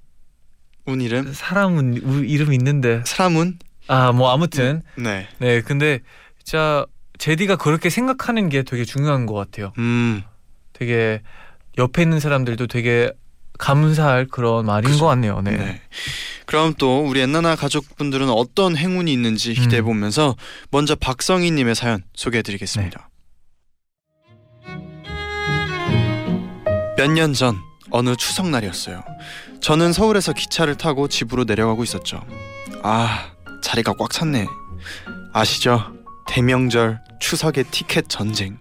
운 0.86 1.02
이름 1.02 1.34
사람 1.34 1.76
운, 1.78 1.98
운 2.04 2.26
이름 2.30 2.54
있는데 2.54 3.02
사람 3.06 3.36
운? 3.38 3.58
아 3.88 4.12
뭐 4.12 4.32
아무튼 4.32 4.82
네. 4.96 5.28
네 5.40 5.62
근데 5.62 6.00
진짜 6.46 6.86
제디가 7.18 7.56
그렇게 7.56 7.90
생각하는 7.90 8.50
게 8.50 8.62
되게 8.62 8.86
중요한 8.86 9.26
것 9.26 9.34
같아요. 9.34 9.74
음. 9.80 10.24
되게 10.74 11.22
옆에 11.78 12.04
있는 12.04 12.20
사람들도 12.20 12.68
되게 12.68 13.12
감사할 13.58 14.28
그런 14.28 14.66
말인 14.66 14.92
그죠. 14.92 15.02
것 15.02 15.08
같네요. 15.08 15.42
네. 15.42 15.58
네. 15.58 15.82
그럼 16.46 16.76
또 16.78 17.04
우리 17.04 17.22
엔나나 17.22 17.56
가족분들은 17.56 18.30
어떤 18.30 18.78
행운이 18.78 19.12
있는지 19.12 19.54
기대해 19.56 19.82
음. 19.82 19.86
보면서 19.86 20.36
먼저 20.70 20.94
박성희님의 20.96 21.74
사연 21.74 22.04
소개해드리겠습니다. 22.14 23.10
몇년 26.98 27.34
전 27.34 27.58
어느 27.90 28.16
추석 28.16 28.50
날이었어요. 28.50 29.04
저는 29.62 29.94
서울에서 29.94 30.34
기차를 30.34 30.76
타고 30.78 31.08
집으로 31.08 31.46
내려가고 31.46 31.84
있었죠. 31.84 32.22
아 32.84 33.32
자리가 33.64 33.94
꽉 33.94 34.12
찼네. 34.12 34.46
아시죠? 35.34 35.95
대명절 36.28 37.00
추석의 37.20 37.66
티켓 37.72 38.10
전쟁. 38.10 38.58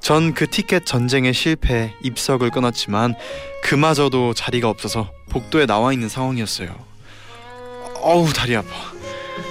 전 0.00 0.32
그 0.34 0.48
티켓 0.48 0.86
전쟁에 0.86 1.32
실패해 1.32 1.94
입석을 2.02 2.50
끊었지만 2.50 3.14
그마저도 3.64 4.32
자리가 4.34 4.68
없어서 4.68 5.10
복도에 5.30 5.66
나와 5.66 5.92
있는 5.92 6.08
상황이었어요. 6.08 6.74
어우 8.00 8.32
다리 8.32 8.56
아파. 8.56 8.68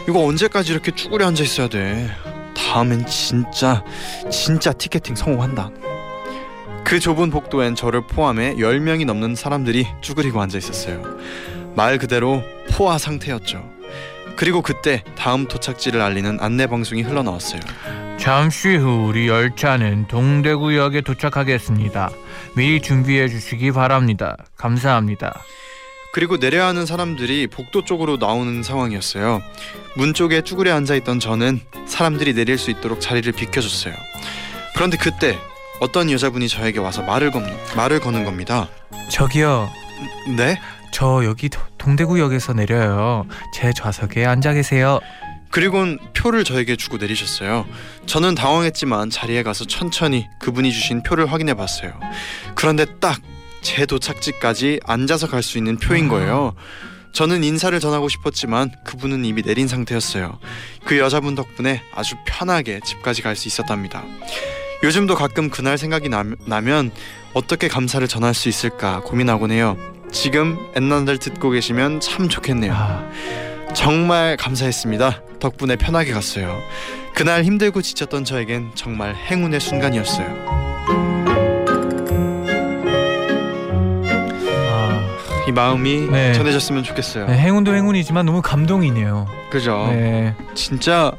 이거 0.07 0.23
언제까지 0.25 0.71
이렇게 0.71 0.91
쭈그려 0.91 1.27
앉아 1.27 1.43
있어야 1.43 1.67
돼? 1.67 2.09
다음엔 2.55 3.05
진짜 3.05 3.83
진짜 4.31 4.71
티켓팅 4.73 5.15
성공한다. 5.15 5.69
그 6.85 6.99
좁은 6.99 7.29
복도엔 7.29 7.75
저를 7.75 8.07
포함해 8.07 8.55
10명이 8.55 9.05
넘는 9.05 9.35
사람들이 9.35 9.85
쭈그리고 10.01 10.41
앉아 10.41 10.57
있었어요. 10.57 11.03
말 11.75 11.97
그대로 11.97 12.41
포화 12.71 12.97
상태였죠. 12.97 13.76
그리고 14.37 14.61
그때 14.61 15.03
다음 15.17 15.47
도착지를 15.47 15.99
알리는 15.99 16.37
안내 16.39 16.67
방송이 16.67 17.01
흘러나왔어요. 17.01 17.59
잠시 18.19 18.75
후 18.75 19.07
우리 19.07 19.27
열차는 19.27 20.07
동대구역에 20.07 21.01
도착하겠습니다. 21.01 22.11
미리 22.55 22.81
준비해 22.81 23.27
주시기 23.27 23.71
바랍니다. 23.71 24.37
감사합니다. 24.55 25.41
그리고 26.13 26.37
내려야 26.37 26.67
하는 26.67 26.85
사람들이 26.85 27.47
복도 27.47 27.83
쪽으로 27.83 28.17
나오는 28.17 28.63
상황이었어요. 28.63 29.41
문 29.95 30.13
쪽에 30.13 30.41
쭈그려 30.41 30.75
앉아 30.75 30.95
있던 30.95 31.19
저는 31.19 31.59
사람들이 31.87 32.33
내릴 32.33 32.57
수 32.57 32.69
있도록 32.69 33.01
자리를 33.01 33.31
비켜줬어요. 33.33 33.93
그런데 34.75 34.97
그때 34.97 35.37
어떤 35.79 36.11
여자분이 36.11 36.47
저에게 36.47 36.79
와서 36.79 37.01
말을 37.01 37.31
건 37.31 37.45
말을 37.75 37.99
거는 37.99 38.23
겁니다. 38.23 38.69
저기요. 39.09 39.69
네? 40.37 40.59
저 40.91 41.23
여기 41.25 41.49
도- 41.49 41.61
동대구역에서 41.77 42.53
내려요. 42.53 43.25
제 43.53 43.71
좌석에 43.73 44.25
앉아 44.25 44.53
계세요. 44.53 44.99
그리곤 45.51 45.97
표를 46.13 46.43
저에게 46.43 46.75
주고 46.75 46.97
내리셨어요. 46.97 47.65
저는 48.05 48.35
당황했지만 48.35 49.09
자리에 49.09 49.43
가서 49.43 49.65
천천히 49.65 50.27
그분이 50.39 50.71
주신 50.73 51.03
표를 51.03 51.31
확인해 51.31 51.53
봤어요. 51.53 51.93
그런데 52.55 52.85
딱 52.99 53.19
제 53.59 53.85
도착지까지 53.85 54.79
앉아서 54.85 55.27
갈 55.27 55.41
수 55.41 55.57
있는 55.57 55.77
표인 55.77 56.07
거예요. 56.07 56.53
저는 57.11 57.43
인사를 57.43 57.77
전하고 57.79 58.07
싶었지만 58.07 58.71
그분은 58.85 59.25
이미 59.25 59.41
내린 59.41 59.67
상태였어요. 59.67 60.39
그 60.85 60.99
여자분 60.99 61.33
덕분에 61.35 61.81
아주 61.93 62.15
편하게 62.25 62.79
집까지 62.85 63.23
갈 63.23 63.35
수 63.35 63.47
있었답니다. 63.49 64.03
요즘도 64.83 65.15
가끔 65.15 65.49
그날 65.49 65.77
생각이 65.77 66.07
나, 66.07 66.23
나면 66.45 66.91
어떻게 67.33 67.67
감사를 67.67 68.07
전할 68.07 68.33
수 68.35 68.47
있을까 68.47 69.01
고민하곤 69.01 69.51
해요. 69.51 69.75
지금 70.11 70.57
엔나들 70.75 71.17
듣고 71.17 71.49
계시면 71.49 71.99
참 71.99 72.29
좋겠네요. 72.29 72.73
아, 72.73 73.07
정말 73.73 74.37
감사했습니다. 74.37 75.23
덕분에 75.39 75.75
편하게 75.75 76.13
갔어요. 76.13 76.59
그날 77.13 77.43
힘들고 77.43 77.81
지쳤던 77.81 78.25
저에겐 78.25 78.71
정말 78.75 79.15
행운의 79.15 79.59
순간이었어요. 79.59 80.27
아, 84.71 85.45
이 85.47 85.51
마음이 85.51 86.07
네. 86.11 86.33
전해졌으면 86.33 86.83
좋겠어요. 86.83 87.27
네, 87.27 87.37
행운도 87.37 87.75
행운이지만 87.75 88.25
너무 88.25 88.41
감동이네요. 88.41 89.27
그죠? 89.49 89.87
네. 89.91 90.35
진짜 90.55 91.11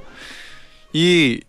이 0.93 1.41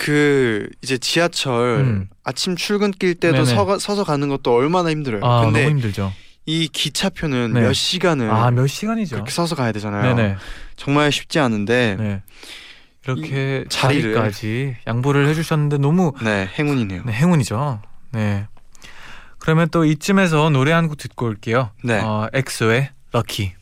그 0.00 0.66
이제 0.82 0.96
지하철 0.96 1.80
음. 1.80 2.08
아침 2.24 2.56
출근길 2.56 3.16
때도. 3.16 3.44
서, 3.44 3.78
서서 3.78 4.02
가는 4.02 4.28
것도 4.30 4.54
얼마나 4.54 4.88
힘들어요. 4.90 5.20
아, 5.22 5.42
근데 5.44 5.64
너무 5.64 5.74
힘들죠. 5.76 6.10
이 6.50 6.66
기차표는 6.66 7.52
네. 7.52 7.60
몇 7.60 7.72
시간을 7.72 8.28
아, 8.28 8.50
몇 8.50 8.66
시간이죠? 8.66 9.14
그렇게 9.16 9.30
서서 9.30 9.54
가야 9.54 9.70
되잖아요. 9.70 10.16
네네. 10.16 10.36
정말 10.74 11.12
쉽지 11.12 11.38
않은데 11.38 11.94
네, 11.96 12.04
네. 12.04 12.22
이렇게 13.06 13.64
자리를- 13.68 13.70
자리까지 13.70 14.76
양보를 14.86 15.28
해주셨는데 15.28 15.78
너무 15.78 16.12
네, 16.22 16.48
행운이네요. 16.58 17.04
네, 17.04 17.12
행운이죠. 17.12 17.82
네. 18.12 18.46
그러면 19.38 19.68
또 19.70 19.84
이쯤에서 19.84 20.50
노래 20.50 20.72
한 20.72 20.88
곡 20.88 20.96
듣고 20.98 21.26
올게요. 21.26 21.70
네. 21.84 22.00
어, 22.00 22.28
엑소의 22.32 22.90
럭키. 23.12 23.52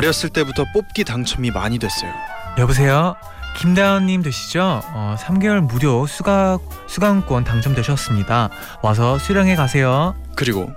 어렸을 0.00 0.30
때부터 0.30 0.64
뽑기 0.72 1.04
당첨이 1.04 1.50
많이 1.50 1.78
됐어요. 1.78 2.10
여보세요. 2.56 3.16
김다은님 3.58 4.22
되시죠? 4.22 4.80
어, 4.94 5.16
3개월 5.18 5.60
무료 5.60 6.06
수강 6.06 6.58
수강권 6.86 7.44
당첨되셨습니다. 7.44 8.48
와서 8.82 9.18
수령해 9.18 9.56
가세요. 9.56 10.14
그리고 10.36 10.70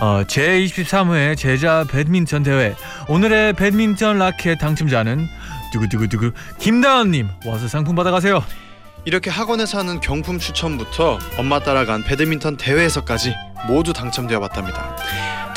어, 0.00 0.22
제23회 0.26 1.36
제자 1.36 1.84
배드민턴 1.90 2.42
대회 2.42 2.74
오늘의 3.08 3.52
배드민턴 3.52 4.18
라켓 4.18 4.58
당첨자는 4.58 5.26
두구두구두구 5.72 6.32
김다은님 6.58 7.28
와서 7.44 7.68
상품 7.68 7.96
받아가세요. 7.96 8.42
이렇게 9.04 9.28
학원에서 9.28 9.78
하는 9.78 10.00
경품 10.00 10.38
추첨부터 10.38 11.18
엄마 11.36 11.58
따라간 11.58 12.02
배드민턴 12.04 12.56
대회에서까지 12.56 13.34
모두 13.66 13.92
당첨되어 13.92 14.40
봤답니다. 14.40 14.96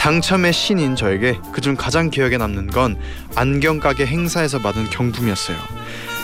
당첨의 0.02 0.52
신인 0.52 0.96
저에게 0.96 1.40
그중 1.54 1.76
가장 1.76 2.10
기억에 2.10 2.36
남는 2.36 2.72
건 2.72 2.98
안경 3.36 3.80
가게 3.80 4.08
행사에서 4.08 4.58
받은 4.58 4.90
경품이었어요. 4.90 5.56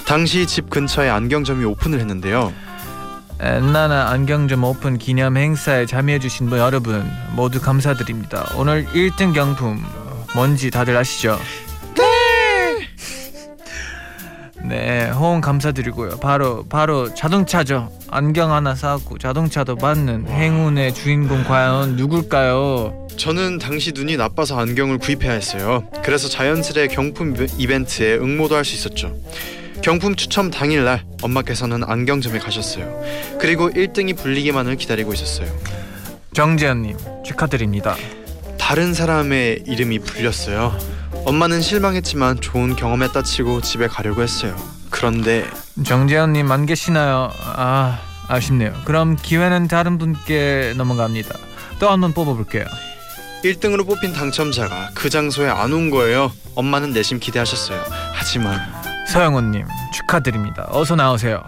당시 0.08 0.48
집 0.48 0.72
근처에 0.72 1.08
안경점이 1.10 1.64
오픈을 1.64 2.00
했는데요. 2.00 2.52
엔나나 3.40 4.10
안경점 4.10 4.64
오픈 4.64 4.98
기념 4.98 5.38
행사에 5.38 5.86
참여해주신 5.86 6.50
분 6.50 6.58
여러분 6.58 7.08
모두 7.34 7.62
감사드립니다. 7.62 8.50
오늘 8.56 8.84
1등 8.88 9.36
경품 9.36 9.86
뭔지 10.34 10.72
다들 10.72 10.98
아시죠? 10.98 11.38
네, 14.64 15.10
호응 15.10 15.40
감사드리고요. 15.42 16.18
바로 16.20 16.66
바로 16.68 17.14
자동차죠. 17.14 17.92
안경 18.10 18.52
하나 18.52 18.76
사고 18.76 19.18
자동차도 19.18 19.76
받는 19.76 20.28
행운의 20.28 20.94
주인공 20.94 21.44
과연 21.44 21.96
누굴까요? 21.96 23.08
저는 23.18 23.60
당시 23.60 23.92
눈이 23.94 24.18
나빠서 24.18 24.60
안경을 24.60 24.98
구입해야 24.98 25.32
했어요. 25.34 25.88
그래서 26.04 26.28
자연스레 26.28 26.88
경품 26.88 27.36
이벤트에 27.58 28.16
응모도 28.16 28.56
할 28.56 28.66
수 28.66 28.76
있었죠. 28.76 29.16
경품 29.82 30.16
추첨 30.16 30.50
당일날 30.52 31.04
엄마께서는 31.22 31.84
안경점에 31.84 32.40
가셨어요. 32.40 33.02
그리고 33.40 33.70
1등이 33.70 34.18
불리기만을 34.18 34.76
기다리고 34.76 35.14
있었어요. 35.14 35.48
정재현님 36.34 36.98
축하드립니다. 37.24 37.96
다른 38.60 38.94
사람의 38.94 39.64
이름이 39.66 40.00
불렸어요. 40.00 40.78
엄마는 41.28 41.62
실망했지만 41.62 42.40
좋은 42.40 42.76
경험했다 42.78 43.22
치고 43.24 43.60
집에 43.62 43.88
가려고 43.88 44.22
했어요. 44.22 44.56
그런데 44.90 45.46
정재현님 45.86 46.50
안 46.50 46.66
계시나요? 46.66 47.32
아 47.44 48.00
아쉽네요. 48.30 48.74
그럼 48.86 49.18
기회는 49.18 49.68
다른 49.68 49.98
분께 49.98 50.74
넘어갑니다. 50.78 51.36
또 51.80 51.90
한 51.90 52.00
번 52.00 52.14
뽑아볼게요. 52.14 52.64
1등으로 53.44 53.86
뽑힌 53.86 54.14
당첨자가 54.14 54.92
그 54.96 55.10
장소에 55.10 55.50
안 55.50 55.74
온 55.74 55.90
거예요. 55.90 56.32
엄마는 56.56 56.92
내심 56.94 57.20
기대하셨어요. 57.20 57.84
하지만 58.14 58.60
서영훈님 59.10 59.66
축하드립니다. 59.94 60.66
어서 60.70 60.96
나오세요. 60.96 61.44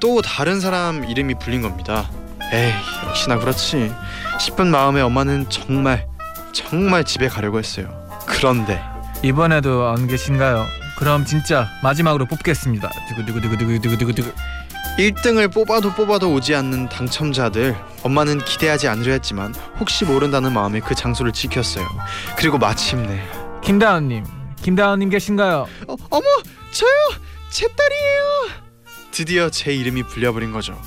또 0.00 0.22
다른 0.22 0.58
사람 0.60 1.04
이름이 1.04 1.34
불린 1.38 1.60
겁니다. 1.60 2.08
에이 2.50 2.72
역시나 3.06 3.36
그렇지 3.38 3.92
싶은 4.40 4.68
마음에 4.68 5.02
엄마는 5.02 5.50
정말 5.50 6.06
정말 6.52 7.04
집에 7.04 7.28
가려고 7.28 7.58
했어요. 7.58 7.88
그런데 8.26 8.82
이번에도 9.22 9.88
안 9.88 10.06
계신가요? 10.06 10.66
그럼 10.96 11.24
진짜 11.24 11.68
마지막으로 11.82 12.26
뽑겠습니다. 12.26 12.90
두구두구두구두구두구두구. 13.08 14.32
1등을 14.98 15.52
뽑아도 15.52 15.92
뽑아도 15.94 16.32
오지 16.32 16.54
않는 16.56 16.88
당첨자들 16.88 17.76
엄마는 18.02 18.44
기대하지 18.44 18.88
않으려 18.88 19.12
했지만 19.12 19.54
혹시 19.78 20.04
모른다는 20.04 20.52
마음에 20.52 20.80
그 20.80 20.94
장소를 20.94 21.32
지켰어요. 21.32 21.86
그리고 22.36 22.58
마침내 22.58 23.22
김다은님, 23.62 24.24
김다은님 24.60 25.10
계신가요? 25.10 25.68
어, 25.86 25.96
어머 26.10 26.26
저요 26.72 26.90
제 27.50 27.68
딸이에요. 27.68 28.48
드디어 29.12 29.50
제 29.50 29.72
이름이 29.72 30.02
불려버린 30.04 30.52
거죠. 30.52 30.80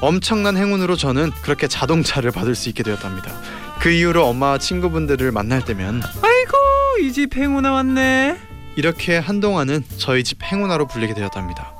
엄청난 0.00 0.56
행운으로 0.56 0.94
저는 0.96 1.32
그렇게 1.42 1.66
자동차를 1.66 2.30
받을 2.30 2.54
수 2.54 2.68
있게 2.68 2.84
되었답니다. 2.84 3.32
그 3.80 3.90
이후로 3.90 4.26
엄마와 4.28 4.58
친구분들을 4.58 5.32
만날 5.32 5.64
때면 5.64 6.02
아이고 6.22 6.65
이 7.00 7.12
집 7.12 7.36
행운 7.36 7.62
나왔네. 7.62 8.36
이렇게 8.76 9.16
한동안은 9.18 9.84
저희 9.96 10.22
집 10.24 10.42
행운아로 10.42 10.86
불리게 10.86 11.14
되었답니다. 11.14 11.72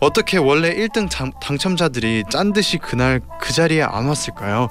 어떻게 0.00 0.36
원래 0.38 0.74
1등 0.74 1.08
장, 1.10 1.32
당첨자들이 1.40 2.24
짠 2.30 2.52
듯이 2.52 2.78
그날 2.78 3.20
그 3.40 3.52
자리에 3.52 3.82
안 3.82 4.06
왔을까요? 4.06 4.68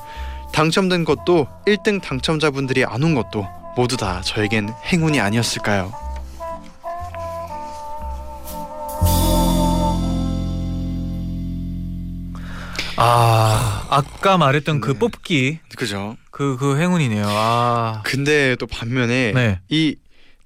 당첨된 0.54 1.04
것도 1.04 1.48
1등 1.68 2.02
당첨자분들이 2.02 2.86
안 2.86 3.04
온 3.04 3.16
것도 3.16 3.46
모두 3.76 3.98
다 3.98 4.22
저에겐 4.24 4.74
행운이 4.86 5.20
아니었을까요? 5.20 5.92
아 12.98 13.75
아까 13.90 14.38
말했던 14.38 14.82
그 14.82 14.94
네. 14.94 15.00
뽑기 15.00 15.60
그죠? 15.78 16.18
그 16.32 16.58
그 16.58 16.78
행운이네요. 16.80 17.26
아 17.28 18.02
근데 18.04 18.56
또 18.58 18.68
반면에 18.68 19.32
네. 19.34 19.60
이 19.70 19.96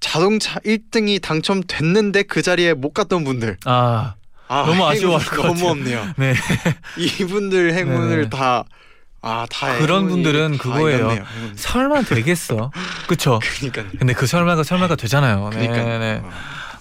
자동차 0.00 0.58
1등이 0.60 1.20
당첨됐는데 1.20 2.22
그 2.24 2.42
자리에 2.42 2.74
못 2.74 2.92
갔던 2.94 3.24
분들 3.24 3.56
아 3.66 4.14
아, 4.48 4.64
너무 4.66 4.84
아쉬워할 4.86 5.24
것 5.26 5.36
너무 5.42 5.54
같아요. 5.54 5.70
없네요. 5.70 6.14
네. 6.16 6.34
이분들 6.96 7.72
행운을 7.74 8.22
네. 8.22 8.28
다 8.30 8.64
아, 9.22 9.46
다 9.50 9.76
그런 9.78 10.08
분들은 10.08 10.52
다 10.56 10.62
그거예요. 10.62 10.98
이겼네요. 11.12 11.24
설마 11.56 12.02
되겠어? 12.02 12.70
그쵸? 13.06 13.38
그러니까요. 13.58 13.86
근데 13.98 14.14
그 14.14 14.26
설마가 14.26 14.62
설마가 14.62 14.96
되잖아요. 14.96 15.50
네, 15.52 15.68
그러니까요. 15.68 15.98
네. 15.98 16.22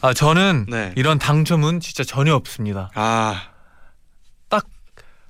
아 0.01 0.13
저는 0.13 0.65
네. 0.69 0.93
이런 0.95 1.19
당첨은 1.19 1.81
진짜 1.81 2.05
전혀 2.05 2.33
없습니다. 2.33 2.89
아, 2.95 3.41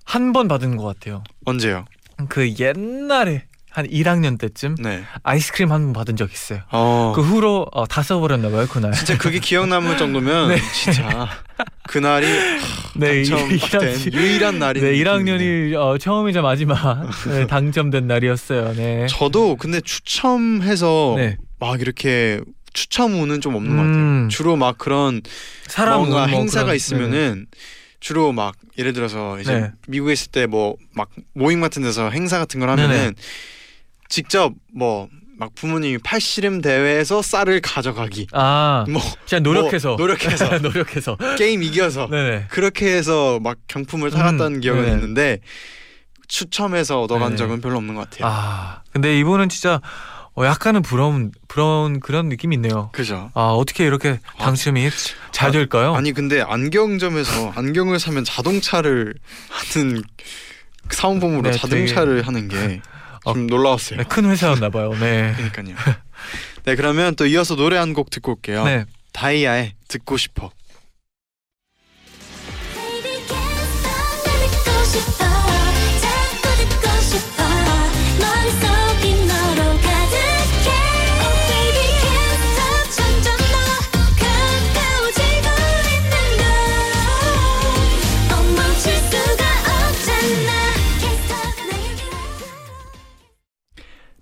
한 0.09 0.33
번 0.33 0.47
받은 0.47 0.75
것 0.77 0.83
같아요. 0.85 1.23
언제요? 1.45 1.85
그 2.29 2.51
옛날에 2.59 3.43
한 3.69 3.85
1학년 3.87 4.39
때쯤 4.39 4.75
네. 4.79 5.03
아이스크림 5.21 5.71
한 5.71 5.83
번 5.83 5.93
받은 5.93 6.15
적 6.15 6.33
있어요. 6.33 6.61
어. 6.71 7.13
그 7.15 7.21
후로 7.21 7.67
어, 7.71 7.85
다 7.85 8.01
써버렸나 8.01 8.49
봐요 8.49 8.67
그날. 8.67 8.91
진짜 8.93 9.15
그게 9.17 9.37
기억 9.39 9.67
남을 9.67 9.97
정도면 9.97 10.49
네. 10.49 10.57
진짜 10.73 11.29
그날이 11.87 12.25
네, 12.95 13.23
당첨된 13.23 14.13
유일한 14.13 14.57
날인 14.57 14.83
네, 14.83 14.91
느낌이네요. 14.97 15.05
1학년이 15.05 15.75
어, 15.75 15.97
처음이자 15.99 16.41
마지막 16.41 17.07
네, 17.27 17.45
당첨된 17.47 18.07
날이었어요. 18.07 18.73
네. 18.73 19.05
저도 19.07 19.55
근데 19.57 19.79
추첨해서 19.81 21.13
네. 21.17 21.37
막 21.59 21.79
이렇게 21.81 22.41
추첨 22.73 23.13
운은 23.21 23.41
좀 23.41 23.53
없는 23.55 23.75
것 23.75 23.83
같아요. 23.83 23.95
음. 23.95 24.29
주로 24.29 24.55
막 24.55 24.77
그런 24.79 25.21
사람 25.67 25.99
뭔가 25.99 26.25
뭐 26.27 26.39
행사가 26.39 26.65
그런- 26.65 26.75
있으면은 26.75 27.45
주로 27.99 28.31
막 28.31 28.55
예를 28.77 28.93
들어서 28.93 29.39
이제 29.39 29.53
네. 29.59 29.71
미국에 29.87 30.13
있을 30.13 30.31
때 30.31 30.45
뭐 30.47 30.75
막 30.93 31.09
모임 31.33 31.61
같은 31.61 31.81
데서 31.83 32.09
행사 32.09 32.37
같은 32.39 32.59
걸 32.59 32.69
하면은 32.69 32.95
네네. 32.95 33.11
직접 34.09 34.53
뭐 34.73 35.09
막 35.39 35.55
부모님이 35.55 35.99
팔씨름 35.99 36.59
대회에서 36.59 37.21
쌀을 37.21 37.61
가져가기 37.61 38.27
아, 38.33 38.83
뭐 38.89 39.01
진짜 39.25 39.39
노력해서 39.39 39.95
뭐 39.95 39.97
노력해서 39.97 40.49
노력해서. 40.59 41.15
게임 41.37 41.63
이겨서 41.63 42.09
네네. 42.11 42.47
그렇게 42.49 42.87
해서 42.93 43.39
막 43.41 43.57
경품을 43.69 44.11
타갔다는 44.11 44.55
음, 44.55 44.59
기억은 44.59 44.81
네네. 44.83 44.93
있는데 44.95 45.39
추첨해서 46.27 47.01
얻어간. 47.01 47.37
적은 47.37 47.61
별로 47.61 47.77
없는 47.77 47.95
것 47.95 48.09
같아요. 48.09 48.27
아, 48.29 48.81
근데 48.91 49.17
이분은 49.19 49.47
진짜 49.47 49.79
어, 50.35 50.45
약간은 50.45 50.81
부러운 50.81 51.31
부러운 51.47 51.99
그런 51.99 52.29
느낌이 52.29 52.55
있네요. 52.55 52.89
그죠? 52.93 53.29
아 53.33 53.47
어떻게 53.49 53.85
이렇게 53.85 54.19
당첨이 54.37 54.89
잘 55.31 55.49
아, 55.49 55.51
될까요? 55.51 55.95
아니 55.95 56.13
근데 56.13 56.41
안경점에서 56.41 57.51
안경을 57.55 57.99
사면 57.99 58.23
자동차를 58.23 59.15
하는 59.49 60.01
사은품으로 60.91 61.51
네, 61.51 61.57
자동차를 61.57 62.25
하는 62.25 62.47
게 62.47 62.81
좀 63.25 63.47
놀라웠어요. 63.47 63.97
네, 63.99 64.05
큰 64.05 64.25
회사였나 64.29 64.69
봐요. 64.69 64.91
네. 64.99 65.33
그러니까요. 65.35 65.75
네 66.63 66.75
그러면 66.75 67.15
또 67.15 67.25
이어서 67.25 67.55
노래 67.55 67.77
한 67.77 67.93
곡 67.93 68.09
듣고 68.09 68.33
올게요. 68.33 68.63
네. 68.65 68.85
다이아의 69.13 69.73
듣고 69.87 70.15
싶어. 70.17 70.51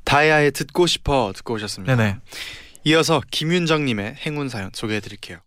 다이아의 0.08 0.52
듣고 0.54 0.88
싶어 0.88 1.34
듣고 1.36 1.56
오셨습니다. 1.56 1.96
네네. 1.96 2.16
이어서 2.86 3.22
김윤정님의 3.30 4.16
행운 4.26 4.48
사연 4.48 4.72
소개해드릴게요. 4.74 5.40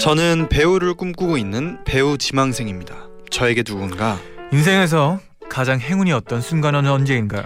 저는 0.00 0.48
배우를 0.48 0.94
꿈꾸고 0.94 1.38
있는 1.38 1.82
배우 1.84 2.18
지망생입니다. 2.18 3.08
저에게 3.30 3.62
누군가 3.62 4.20
인생에서 4.52 5.20
가장 5.48 5.78
행운이 5.78 6.10
어떤 6.12 6.40
순간은 6.40 6.84
언제인가요? 6.88 7.44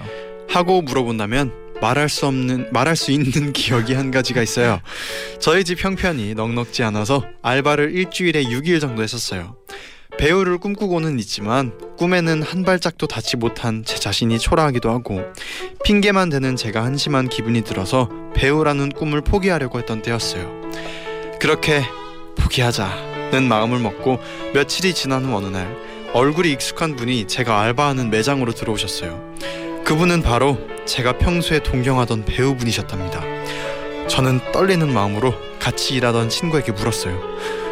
하고 0.48 0.80
물어본다면 0.80 1.52
말할 1.82 2.08
수 2.08 2.26
없는 2.26 2.70
말할 2.72 2.96
수 2.96 3.12
있는 3.12 3.52
기억이 3.52 3.92
한 3.92 4.10
가지가 4.10 4.42
있어요. 4.42 4.80
저희 5.40 5.62
집 5.62 5.84
형편이 5.84 6.34
넉넉지 6.34 6.82
않아서 6.84 7.22
알바를 7.42 7.94
일주일에 7.94 8.44
6일 8.44 8.80
정도 8.80 9.02
했었어요. 9.02 9.56
배우를 10.18 10.58
꿈꾸고는 10.58 11.18
있지만 11.20 11.72
꿈에는 11.96 12.42
한 12.42 12.64
발짝도 12.64 13.06
닿지 13.06 13.36
못한 13.36 13.84
제 13.86 13.96
자신이 13.96 14.38
초라하기도 14.40 14.90
하고 14.90 15.22
핑계만 15.84 16.28
대는 16.28 16.56
제가 16.56 16.84
한심한 16.84 17.28
기분이 17.28 17.62
들어서 17.62 18.08
배우라는 18.34 18.90
꿈을 18.90 19.20
포기하려고 19.20 19.78
했던 19.78 20.02
때였어요. 20.02 20.50
그렇게 21.40 21.84
포기하자는 22.36 23.44
마음을 23.48 23.78
먹고 23.78 24.18
며칠이 24.54 24.92
지난 24.92 25.24
후 25.24 25.36
어느 25.36 25.46
날 25.46 25.76
얼굴이 26.12 26.50
익숙한 26.50 26.96
분이 26.96 27.28
제가 27.28 27.60
알바하는 27.60 28.10
매장으로 28.10 28.52
들어오셨어요. 28.52 29.34
그분은 29.84 30.22
바로 30.22 30.58
제가 30.84 31.18
평소에 31.18 31.62
동경하던 31.62 32.24
배우분이셨답니다. 32.24 33.22
저는 34.08 34.40
떨리는 34.52 34.92
마음으로 34.92 35.34
같이 35.60 35.94
일하던 35.94 36.28
친구에게 36.28 36.72
물었어요. 36.72 37.67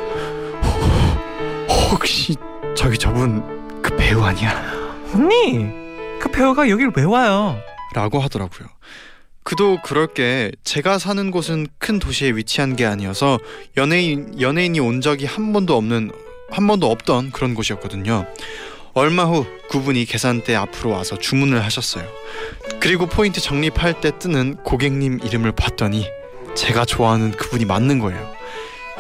혹시 2.07 2.37
저기 2.77 2.97
저분 2.97 3.83
그 3.83 3.97
배우 3.97 4.23
아니야? 4.23 4.65
언니 5.13 5.67
그 6.21 6.31
배우가 6.31 6.69
여길 6.71 6.93
왜 6.95 7.03
와요? 7.03 7.59
라고 7.95 8.21
하더라고요. 8.21 8.69
그도 9.43 9.79
그럴 9.83 10.07
게 10.07 10.53
제가 10.63 10.99
사는 10.99 11.33
곳은 11.33 11.67
큰 11.79 11.99
도시에 11.99 12.31
위치한 12.31 12.77
게 12.77 12.87
아니어서 12.87 13.41
연예인 13.77 14.41
연예인이 14.41 14.79
온 14.79 15.01
적이 15.01 15.27
한 15.27 15.53
번도 15.53 15.77
없는 15.77 16.13
한 16.49 16.69
번도 16.69 16.89
없던 16.89 17.33
그런 17.33 17.55
곳이었거든요. 17.55 18.25
얼마 18.95 19.25
후 19.25 19.45
그분이 19.69 20.05
계산대 20.05 20.55
앞으로 20.55 20.91
와서 20.91 21.19
주문을 21.19 21.65
하셨어요. 21.65 22.05
그리고 22.79 23.07
포인트 23.07 23.41
적립할 23.41 24.01
때 24.01 24.17
뜨는 24.17 24.59
고객님 24.63 25.19
이름을 25.25 25.51
봤더니 25.51 26.07
제가 26.55 26.85
좋아하는 26.85 27.33
그분이 27.33 27.65
맞는 27.65 27.99
거예요. 27.99 28.33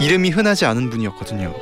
이름이 0.00 0.30
흔하지 0.30 0.66
않은 0.66 0.90
분이었거든요. 0.90 1.54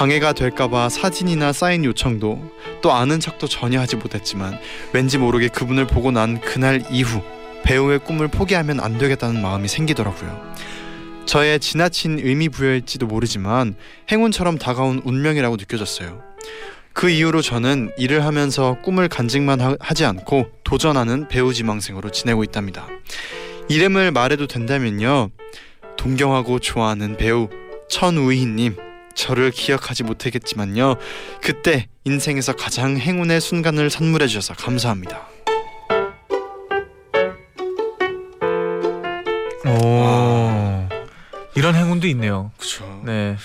방해가 0.00 0.32
될까봐 0.32 0.88
사진이나 0.88 1.52
사인 1.52 1.84
요청도 1.84 2.52
또 2.80 2.92
아는 2.92 3.20
척도 3.20 3.48
전혀 3.48 3.78
하지 3.78 3.96
못했지만 3.96 4.58
왠지 4.94 5.18
모르게 5.18 5.48
그분을 5.48 5.86
보고 5.86 6.10
난 6.10 6.40
그날 6.40 6.82
이후 6.90 7.20
배우의 7.64 7.98
꿈을 7.98 8.28
포기하면 8.28 8.80
안 8.80 8.96
되겠다는 8.96 9.42
마음이 9.42 9.68
생기더라고요. 9.68 10.54
저의 11.26 11.60
지나친 11.60 12.18
의미 12.18 12.48
부여일지도 12.48 13.08
모르지만 13.08 13.74
행운처럼 14.10 14.56
다가온 14.56 15.02
운명이라고 15.04 15.56
느껴졌어요. 15.56 16.22
그 16.94 17.10
이후로 17.10 17.42
저는 17.42 17.90
일을 17.98 18.24
하면서 18.24 18.78
꿈을 18.80 19.06
간직만 19.06 19.60
하, 19.60 19.76
하지 19.80 20.06
않고 20.06 20.46
도전하는 20.64 21.28
배우 21.28 21.52
지망생으로 21.52 22.10
지내고 22.10 22.42
있답니다. 22.42 22.86
이름을 23.68 24.12
말해도 24.12 24.46
된다면요. 24.46 25.28
동경하고 25.98 26.58
좋아하는 26.58 27.18
배우 27.18 27.50
천우희님 27.90 28.89
저를 29.14 29.50
기억하지 29.50 30.04
못하겠지만요. 30.04 30.96
그때 31.42 31.88
인생에서 32.04 32.54
가장 32.54 32.96
행운의 32.96 33.40
순간을 33.40 33.90
선물해 33.90 34.26
주셔서 34.26 34.54
감사합니다. 34.54 35.28
오 39.66 40.88
이런 41.54 41.74
행운도 41.74 42.06
있네요. 42.08 42.52
그렇죠. 42.56 43.02
네. 43.04 43.36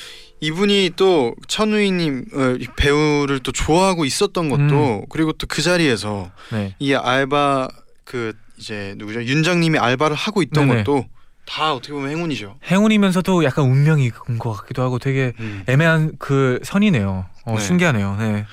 이분이 0.42 0.92
또 0.96 1.34
천우희님 1.48 2.26
어, 2.34 2.58
이 2.60 2.68
배우를 2.78 3.40
또 3.40 3.52
좋아하고 3.52 4.06
있었던 4.06 4.50
것도 4.50 5.06
그리고 5.10 5.32
또 5.34 5.48
그 5.48 5.62
자리에서 5.62 6.32
네. 6.52 6.76
이 6.80 6.94
알바 6.94 7.70
그 8.04 8.34
이제 8.58 8.94
누구죠 8.98 9.24
윤정님이 9.24 9.80
알바를 9.80 10.16
하고 10.16 10.42
있던 10.42 10.68
네네. 10.68 10.84
것도 10.84 11.06
다 11.46 11.74
어떻게 11.74 11.94
보면 11.94 12.10
행운이죠. 12.10 12.58
행운이면서도 12.70 13.44
약간 13.44 13.66
운명인 13.66 14.12
것 14.40 14.54
같기도 14.54 14.82
하고 14.82 15.00
되게 15.00 15.34
음. 15.40 15.64
애매한 15.68 16.14
그 16.20 16.60
선이네요. 16.64 17.26
어, 17.46 17.56
네. 17.56 17.60
신기하네요. 17.62 18.16
네. 18.18 18.46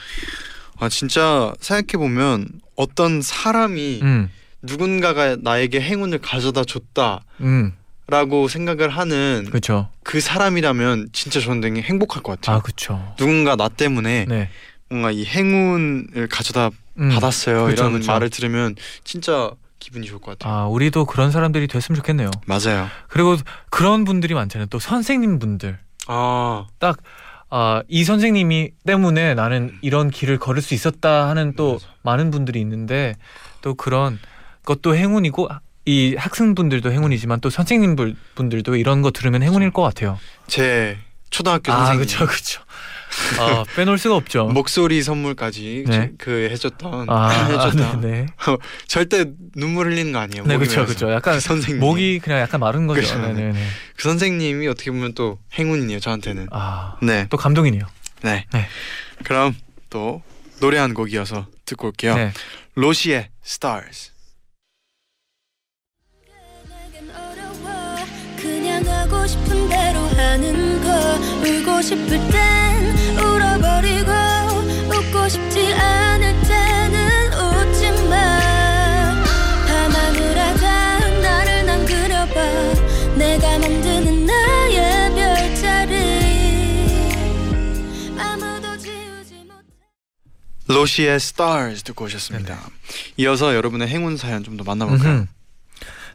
아 0.79 0.89
진짜 0.89 1.53
생각해 1.61 1.99
보면 1.99 2.49
어떤 2.77 3.23
사람이 3.23 4.01
음, 4.03 4.31
누군가가 4.63 5.37
나에게 5.41 5.81
행운을 5.81 6.19
가져다 6.19 6.65
줬다라고 6.65 7.23
음, 7.41 7.73
생각을 8.49 8.89
하는 8.91 9.47
그렇죠. 9.49 9.89
그 10.03 10.21
사람이라면 10.21 11.11
진짜 11.13 11.41
저는 11.41 11.61
되게 11.61 11.81
행복할 11.83 12.23
것 12.23 12.33
같아요. 12.41 12.57
아, 12.57 12.61
그렇죠. 12.61 13.15
누군가 13.17 13.57
나 13.57 13.69
때문에 13.69 14.27
네. 14.29 14.51
뭔가 14.89 15.11
이 15.11 15.25
행운을 15.25 16.29
가져다 16.31 16.71
음. 16.99 17.09
받았어요 17.09 17.65
그쵸, 17.65 17.73
이런 17.73 17.93
그쵸. 17.95 18.13
말을 18.13 18.29
들으면 18.29 18.75
진짜 19.05 19.51
기분이 19.83 20.07
좋을 20.07 20.21
것 20.21 20.39
같아요. 20.39 20.55
아, 20.55 20.67
우리도 20.69 21.05
그런 21.07 21.31
사람들이 21.33 21.67
됐으면 21.67 21.97
좋겠네요. 21.97 22.31
맞아요. 22.47 22.89
그리고 23.09 23.37
그런 23.71 24.05
분들이 24.05 24.33
많잖아요. 24.35 24.67
또 24.67 24.79
선생님 24.79 25.39
분들. 25.39 25.79
아 26.07 26.67
아, 27.51 27.83
이 27.89 28.05
선생님이 28.05 28.71
때문에 28.87 29.35
나는 29.35 29.77
이런 29.83 30.11
길을 30.11 30.39
걸을 30.39 30.63
수 30.63 30.73
있었다 30.75 31.29
하는 31.29 31.55
또 31.55 31.75
맞아. 31.75 31.87
많은 32.03 32.31
분들이 32.31 32.61
있는데 32.61 33.15
또 33.61 33.75
그런 33.75 34.19
것도 34.65 34.97
행운이고 34.97 35.49
이 35.85 36.15
학생분들도 36.17 36.91
행운이지만 36.93 37.41
또 37.41 37.51
선생님 37.51 37.97
분- 37.97 38.17
분들도 38.37 38.77
이런 38.77 39.03
거 39.03 39.11
들으면 39.11 39.43
행운일 39.43 39.71
것 39.73 39.83
같아요. 39.83 40.19
제 40.47 40.97
초등학교 41.31 41.73
아, 41.73 41.85
선생님 41.85 42.07
그렇죠, 42.07 42.27
그렇죠. 42.27 42.63
아, 43.39 43.65
빼놓을 43.77 43.99
수가 43.99 44.17
없죠. 44.17 44.47
목소리 44.55 45.03
선물까지 45.03 45.85
네. 45.87 46.11
그 46.19 46.49
해줬던 46.51 47.09
아, 47.11 47.29
해줬던 47.49 48.01
네, 48.01 48.09
네. 48.11 48.27
절대 48.89 49.25
눈물 49.55 49.87
흘리는 49.87 50.13
거 50.13 50.19
아니에요. 50.19 50.45
네, 50.45 50.57
그렇죠. 50.57 50.85
그렇죠. 50.85 51.11
약간 51.13 51.35
그 51.35 51.41
선생님 51.41 51.81
목이 51.81 52.19
그냥 52.21 52.41
약간 52.41 52.61
마른 52.61 52.87
거죠. 52.87 53.01
그쵸. 53.01 53.19
네, 53.19 53.33
네, 53.33 53.53
네. 53.53 53.67
그 53.97 54.03
선생님이 54.03 54.67
어떻게 54.69 54.91
보면 54.91 55.15
또 55.15 55.39
행운이네요 55.59 56.01
저한테는. 56.01 56.49
아, 56.51 56.97
네, 57.03 57.27
또 57.31 57.37
감동이네요. 57.37 57.85
네. 58.23 58.47
네. 58.53 58.67
그럼 59.25 59.55
또 59.91 60.23
노래 60.61 60.79
한 60.79 60.95
곡 60.95 61.13
이어서 61.13 61.47
듣고 61.65 61.89
올게요. 61.89 62.15
네. 62.15 62.33
로시의 62.75 63.29
Stars. 63.45 64.13
그냥 68.37 68.85
하고 68.87 69.27
싶은 69.27 69.69
대로 69.69 69.99
하는 70.17 70.81
거 70.83 70.91
울고 71.47 71.83
싶을 71.83 72.09
땐 72.31 72.97
울어버리고 73.19 74.11
웃고 74.89 75.29
싶지 75.29 75.73
않을 75.75 76.33
때는 76.43 77.33
웃지 77.33 78.09
마 78.09 79.23
밤하늘하다 79.67 81.21
나를 81.21 81.67
난 81.67 81.85
그려봐 81.87 82.35
내가 83.17 83.59
만드는 83.59 84.27
나의 84.27 85.15
별자리 85.15 85.97
아무도 88.19 88.77
지우지 88.79 89.35
못해 89.47 89.63
로시의 90.69 91.15
Stars 91.17 91.83
듣고 91.85 92.05
오셨습니다. 92.07 92.59
이어서 93.17 93.55
여러분의 93.55 93.89
행운 93.89 94.17
사연 94.17 94.43
좀 94.45 94.57
더 94.57 94.65
만나볼까요? 94.65 95.13
음흠. 95.13 95.27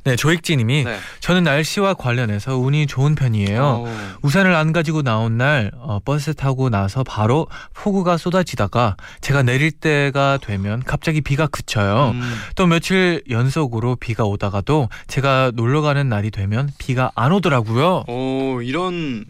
네, 0.07 0.15
조익지님이 0.15 0.83
네. 0.85 0.99
저는 1.19 1.43
날씨와 1.43 1.93
관련해서 1.95 2.57
운이 2.57 2.87
좋은 2.87 3.15
편이에요. 3.15 3.61
어우, 3.61 3.87
우산을 4.21 4.55
안 4.55 4.71
가지고 4.71 5.01
나온 5.01 5.37
날 5.37 5.71
어, 5.75 5.99
버스 6.03 6.33
타고 6.33 6.69
나서 6.69 7.03
바로 7.03 7.47
폭우가 7.73 8.17
쏟아지다가 8.17 8.95
제가 9.21 9.43
내릴 9.43 9.71
때가 9.71 10.39
되면 10.41 10.81
갑자기 10.83 11.21
비가 11.21 11.47
그쳐요. 11.47 12.11
음, 12.13 12.21
또 12.55 12.67
며칠 12.67 13.21
연속으로 13.29 13.95
비가 13.97 14.23
오다가도 14.23 14.89
제가 15.07 15.51
놀러 15.53 15.81
가는 15.81 16.07
날이 16.07 16.31
되면 16.31 16.69
비가 16.77 17.11
안 17.15 17.31
오더라고요. 17.31 18.05
오 18.07 18.61
이런 18.61 19.25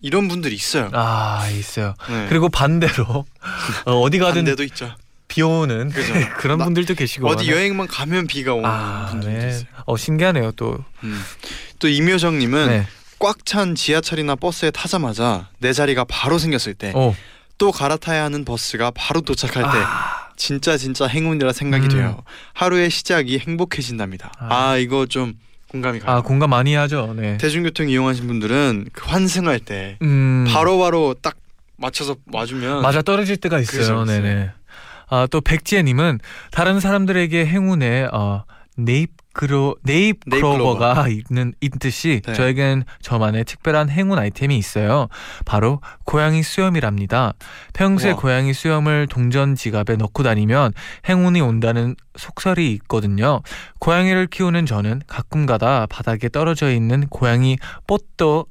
이런 0.00 0.28
분들이 0.28 0.54
있어요. 0.54 0.90
아 0.92 1.48
있어요. 1.50 1.94
네. 2.08 2.26
그리고 2.28 2.48
반대로 2.48 3.04
어, 3.86 4.00
어디 4.00 4.18
가든 4.18 4.44
반대도 4.44 4.62
있죠. 4.64 4.94
비 5.32 5.40
오는 5.40 5.88
그죠. 5.88 6.12
그런 6.36 6.58
나- 6.58 6.64
분들도 6.66 6.94
계시고 6.94 7.26
어디 7.26 7.46
네. 7.46 7.52
여행만 7.52 7.86
가면 7.86 8.26
비가 8.26 8.52
오는 8.52 8.68
아, 8.68 9.06
분들도 9.10 9.38
네. 9.38 9.48
있어요. 9.48 9.64
어 9.86 9.96
신기하네요 9.96 10.52
또. 10.52 10.84
음. 11.04 11.18
또 11.78 11.88
임효정님은 11.88 12.68
네. 12.68 12.86
꽉찬 13.18 13.74
지하철이나 13.74 14.34
버스에 14.36 14.70
타자마자 14.70 15.48
내 15.58 15.72
자리가 15.72 16.04
바로 16.04 16.38
생겼을 16.38 16.74
때또 16.74 16.92
어. 17.68 17.70
갈아타야 17.72 18.24
하는 18.24 18.44
버스가 18.44 18.90
바로 18.94 19.22
도착할 19.22 19.62
때 19.62 19.78
아, 19.78 20.28
진짜 20.36 20.76
진짜 20.76 21.06
행운이라 21.06 21.52
생각이 21.54 21.86
음. 21.86 21.88
돼요. 21.88 22.22
하루의 22.52 22.90
시작이 22.90 23.38
행복해진답니다. 23.38 24.32
아, 24.38 24.72
아. 24.72 24.76
이거 24.76 25.06
좀 25.06 25.32
공감이 25.68 26.00
가요. 26.00 26.16
아 26.18 26.20
공감 26.20 26.50
많이 26.50 26.74
하죠. 26.74 27.14
네. 27.16 27.38
대중교통 27.38 27.88
이용하신 27.88 28.26
분들은 28.26 28.88
그 28.92 29.06
환승할 29.08 29.60
때 29.60 29.96
음. 30.02 30.44
바로바로 30.52 31.14
딱 31.22 31.36
맞춰서 31.78 32.16
와주면 32.30 32.82
맞아 32.82 33.00
떨어질 33.00 33.38
때가 33.38 33.58
있어요. 33.58 34.04
네네. 34.04 34.50
아 35.12 35.26
또 35.30 35.42
백지혜님은 35.42 36.20
다른 36.50 36.80
사람들에게 36.80 37.44
행운의 37.44 38.08
어, 38.12 38.44
네잎 38.78 39.10
그로 39.34 39.76
네잎 39.82 40.20
클로버가 40.30 41.06
있는 41.08 41.52
있듯이 41.60 42.22
네. 42.24 42.32
저에겐 42.32 42.84
저만의 43.02 43.44
특별한 43.44 43.90
행운 43.90 44.18
아이템이 44.18 44.56
있어요. 44.56 45.08
바로 45.44 45.82
고양이 46.04 46.42
수염이랍니다. 46.42 47.34
평소에 47.74 48.12
우와. 48.12 48.20
고양이 48.20 48.54
수염을 48.54 49.06
동전 49.08 49.54
지갑에 49.54 49.96
넣고 49.98 50.22
다니면 50.22 50.72
행운이 51.06 51.42
온다는 51.42 51.94
속설이 52.16 52.72
있거든요. 52.72 53.42
고양이를 53.80 54.28
키우는 54.28 54.64
저는 54.64 55.02
가끔가다 55.06 55.86
바닥에 55.86 56.30
떨어져 56.30 56.70
있는 56.70 57.06
고양이 57.08 57.58
뽀또 57.86 58.46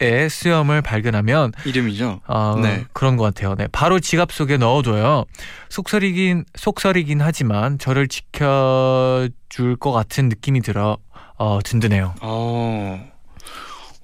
의 0.00 0.30
수염을 0.30 0.80
발견하면 0.80 1.52
이름이죠. 1.66 2.22
아, 2.26 2.58
네. 2.62 2.84
그런 2.94 3.18
것 3.18 3.24
같아요. 3.24 3.54
네, 3.54 3.68
바로 3.70 4.00
지갑 4.00 4.32
속에 4.32 4.56
넣어둬요. 4.56 5.26
속설이긴 5.68 6.46
속설이긴 6.54 7.20
하지만 7.20 7.78
저를 7.78 8.08
지켜줄 8.08 9.76
것 9.78 9.92
같은 9.92 10.30
느낌이 10.30 10.62
들어 10.62 10.96
어, 11.36 11.58
든든해요. 11.62 12.14
어. 12.22 13.10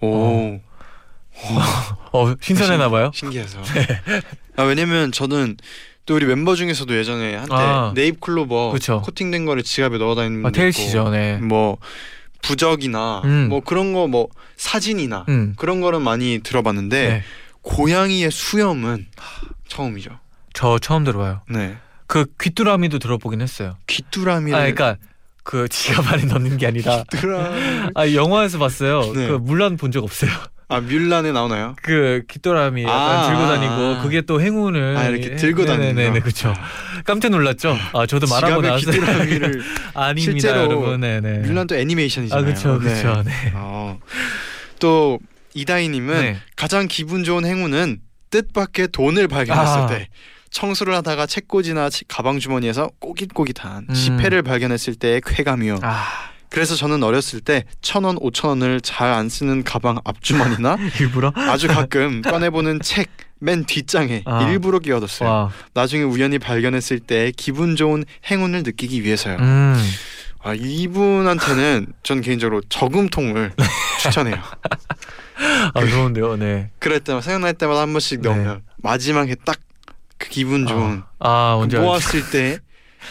오. 0.02 0.60
어 2.12 2.34
신선해나 2.40 2.90
봐요. 2.90 3.10
신기해서. 3.14 3.58
아, 4.56 4.62
왜냐면 4.62 5.12
저는 5.12 5.56
또 6.06 6.14
우리 6.14 6.24
멤버 6.24 6.54
중에서도 6.54 6.96
예전에 6.96 7.34
한때 7.34 7.54
아. 7.54 7.92
네잎 7.94 8.20
클로버 8.20 8.70
그쵸. 8.72 9.02
코팅된 9.02 9.44
거를 9.44 9.62
지갑에 9.62 9.98
넣어 9.98 10.14
다니는 10.14 10.46
아, 10.46 10.50
있고, 10.50 10.70
씨죠. 10.70 11.10
네. 11.10 11.36
뭐 11.38 11.78
부적이나 12.42 13.22
음. 13.24 13.48
뭐 13.48 13.60
그런 13.60 13.92
거 13.92 14.06
뭐 14.06 14.28
사진이나 14.56 15.24
음. 15.28 15.54
그런 15.56 15.80
거는 15.80 16.02
많이 16.02 16.40
들어봤는데 16.42 17.08
네. 17.08 17.22
고양이의 17.62 18.30
수염은 18.30 19.06
처음이죠. 19.68 20.10
저 20.54 20.78
처음 20.78 21.04
들어봐요. 21.04 21.42
네. 21.50 21.76
그 22.06 22.24
귀뚜라미도 22.40 22.98
들어보긴 23.00 23.40
했어요. 23.42 23.76
귀뚜라미를 23.88 24.54
아 24.56 24.60
그러니까 24.60 24.96
그 25.42 25.68
지갑 25.68 26.12
안에 26.12 26.24
넣는 26.24 26.56
게 26.56 26.66
아니라 26.66 27.02
귀뚜라미 27.10 27.90
아 27.94 28.12
영화에서 28.12 28.58
봤어요. 28.58 29.00
네. 29.12 29.28
그 29.28 29.32
물론 29.40 29.76
본 29.76 29.90
적 29.90 30.04
없어요. 30.04 30.30
아 30.68 30.80
뮬란에 30.80 31.30
나오나요? 31.30 31.76
그 31.80 32.22
약간 32.82 32.88
아, 32.88 33.26
들고 33.28 33.40
아, 33.42 33.46
다니고 33.54 33.72
아. 33.72 34.02
그게 34.02 34.20
또 34.22 34.40
행운을 34.40 34.96
아, 34.96 35.04
이렇게 35.06 35.36
들고 35.36 35.64
다니는 35.64 35.94
네네네 35.94 36.18
거. 36.18 36.24
그렇죠. 36.24 36.54
깜짝 37.04 37.28
놀랐죠. 37.30 37.76
아 37.92 38.04
저도 38.06 38.26
말하고 38.26 38.62
나서 38.62 38.78
귀뚜라미를 38.90 39.62
아닙니다 39.94 40.32
실제로 40.32 40.62
여러분. 40.62 41.00
네네. 41.00 41.38
뮬란도 41.46 41.76
애니메이션이잖아요. 41.76 42.42
아 42.42 42.44
그렇죠 42.44 42.78
그렇죠. 42.80 43.22
네. 43.24 43.32
어. 43.54 44.00
또 44.80 45.20
이다희님은 45.54 46.20
네. 46.20 46.36
가장 46.56 46.88
기분 46.88 47.22
좋은 47.22 47.44
행운은 47.46 48.00
뜻밖의 48.30 48.88
돈을 48.88 49.28
발견했을 49.28 49.78
아. 49.82 49.86
때 49.86 50.08
청소를 50.50 50.94
하다가 50.96 51.26
책꽂이나 51.26 51.90
치- 51.90 52.04
가방 52.08 52.40
주머니에서 52.40 52.90
꼬깃꼬깃한 52.98 53.86
음. 53.88 53.94
지폐를 53.94 54.42
발견했을 54.42 54.96
때의 54.96 55.20
쾌감이요. 55.24 55.78
아 55.82 56.04
그래서 56.50 56.74
저는 56.74 57.02
어렸을 57.02 57.40
때 57.40 57.64
천 57.82 58.04
원, 58.04 58.16
오천 58.20 58.50
원을 58.50 58.80
잘 58.80 59.12
안 59.12 59.28
쓰는 59.28 59.62
가방 59.64 59.98
앞주머니나 60.04 60.76
일부러 61.00 61.32
아주 61.34 61.68
가끔 61.68 62.22
꺼내보는 62.22 62.80
책 62.80 63.08
맨 63.38 63.64
뒷장에 63.66 64.22
아. 64.24 64.48
일부러 64.48 64.78
끼워뒀어요. 64.78 65.28
와. 65.28 65.50
나중에 65.74 66.02
우연히 66.02 66.38
발견했을 66.38 67.00
때 67.00 67.30
기분 67.36 67.76
좋은 67.76 68.02
행운을 68.30 68.62
느끼기 68.62 69.02
위해서요. 69.04 69.36
음. 69.40 69.76
아 70.42 70.54
이분한테는 70.54 71.86
전 72.02 72.22
개인적으로 72.22 72.62
저금통을 72.70 73.52
추천해요. 74.00 74.36
아 75.74 75.86
좋은데요. 75.86 76.36
네. 76.36 76.70
그럴 76.78 77.00
때마다 77.00 77.22
생각날 77.24 77.52
때마다 77.52 77.82
한 77.82 77.92
번씩 77.92 78.22
네. 78.22 78.28
넣으면 78.30 78.62
마지막에 78.78 79.34
딱 79.44 79.58
그 80.18 80.30
기분 80.30 80.66
좋은 80.66 81.02
아그 81.18 81.60
언제 81.60 81.76
알지? 81.76 81.86
모았을 81.86 82.30
때 82.30 82.58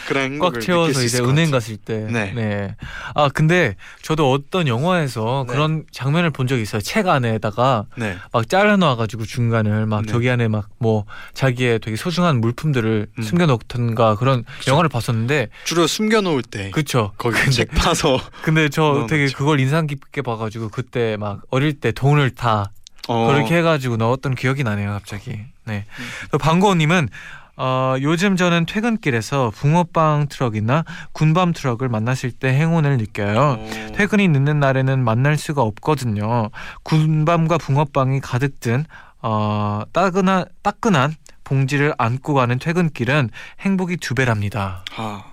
그런 0.08 0.38
꽉 0.38 0.60
채워서 0.60 1.02
이제 1.02 1.20
은행. 1.20 1.50
갔을 1.50 1.76
때. 1.76 2.06
네. 2.10 2.74
아 3.14 3.28
근데 3.28 3.76
저도 4.02 4.30
어떤 4.32 4.68
영화에서 4.68 5.44
네. 5.46 5.52
그런 5.52 5.84
장면을 5.90 6.30
본 6.30 6.46
적이 6.46 6.62
있어요. 6.62 6.80
책 6.80 7.08
안에다가 7.08 7.86
네. 7.96 8.16
막 8.32 8.48
잘라놔가지고 8.48 9.24
중간을 9.24 9.86
막 9.86 10.02
네. 10.02 10.12
저기 10.12 10.30
안에 10.30 10.48
막 10.48 10.68
뭐 10.78 11.04
자기의 11.34 11.78
되게 11.80 11.96
소중한 11.96 12.40
물품들을 12.40 13.06
음. 13.18 13.22
숨겨놓던가 13.22 14.16
그런 14.16 14.44
그쵸. 14.58 14.72
영화를 14.72 14.88
봤었는데 14.88 15.48
주로 15.64 15.86
숨겨놓을 15.86 16.42
때 16.42 16.70
그쵸. 16.70 17.12
거기 17.16 17.36
근데, 17.36 17.50
책 17.50 17.70
파서 17.70 18.20
근데 18.42 18.68
저. 18.68 19.06
되게 19.08 19.26
그걸 19.32 19.58
인상 19.60 19.86
깊게 19.86 20.22
봐가지고 20.22 20.68
그때 20.68 21.16
막 21.18 21.40
어릴 21.50 21.80
때 21.80 21.92
돈을 21.92 22.30
다 22.30 22.70
어, 23.08 23.26
그렇게 23.28 23.56
해가지고 23.56 23.96
넣었던 23.96 24.34
기억이 24.34 24.64
나네요 24.64 24.90
갑자기. 24.90 25.38
네. 25.64 25.84
음. 25.98 26.04
또 26.30 26.38
방고님은 26.38 27.08
어, 27.56 27.96
요즘 28.02 28.36
저는 28.36 28.66
퇴근길에서 28.66 29.50
붕어빵 29.54 30.28
트럭이나 30.28 30.84
군밤 31.12 31.52
트럭을 31.52 31.88
만났을 31.88 32.30
때 32.30 32.48
행운을 32.52 32.98
느껴요. 32.98 33.56
어, 33.58 33.92
퇴근이 33.94 34.28
늦는 34.28 34.60
날에는 34.60 35.02
만날 35.02 35.38
수가 35.38 35.62
없거든요. 35.62 36.50
군밤과 36.82 37.58
붕어빵이 37.58 38.20
가득 38.20 38.60
든 38.60 38.84
어, 39.22 39.82
따끈한 39.92 40.44
따끈한 40.62 41.14
봉지를 41.44 41.94
안고 41.96 42.34
가는 42.34 42.58
퇴근길은 42.58 43.30
행복이 43.60 43.96
두 43.98 44.14
배랍니다. 44.14 44.84
아 44.96 45.24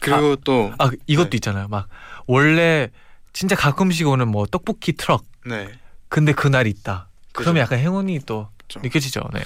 그리고 0.00 0.36
또아 0.36 0.90
이것도 1.06 1.30
네. 1.30 1.36
있잖아요. 1.36 1.66
막 1.68 1.88
원래 2.26 2.88
진짜 3.32 3.56
가끔씩 3.56 4.06
오는 4.06 4.28
뭐 4.28 4.46
떡볶이 4.46 4.92
트럭. 4.92 5.24
네. 5.46 5.68
근데 6.08 6.32
그날 6.32 6.66
있다. 6.66 7.08
그죠. 7.32 7.44
그러면 7.44 7.62
약간 7.62 7.78
행운이 7.78 8.20
또 8.26 8.48
그죠. 8.68 8.80
느껴지죠. 8.82 9.20
네. 9.32 9.40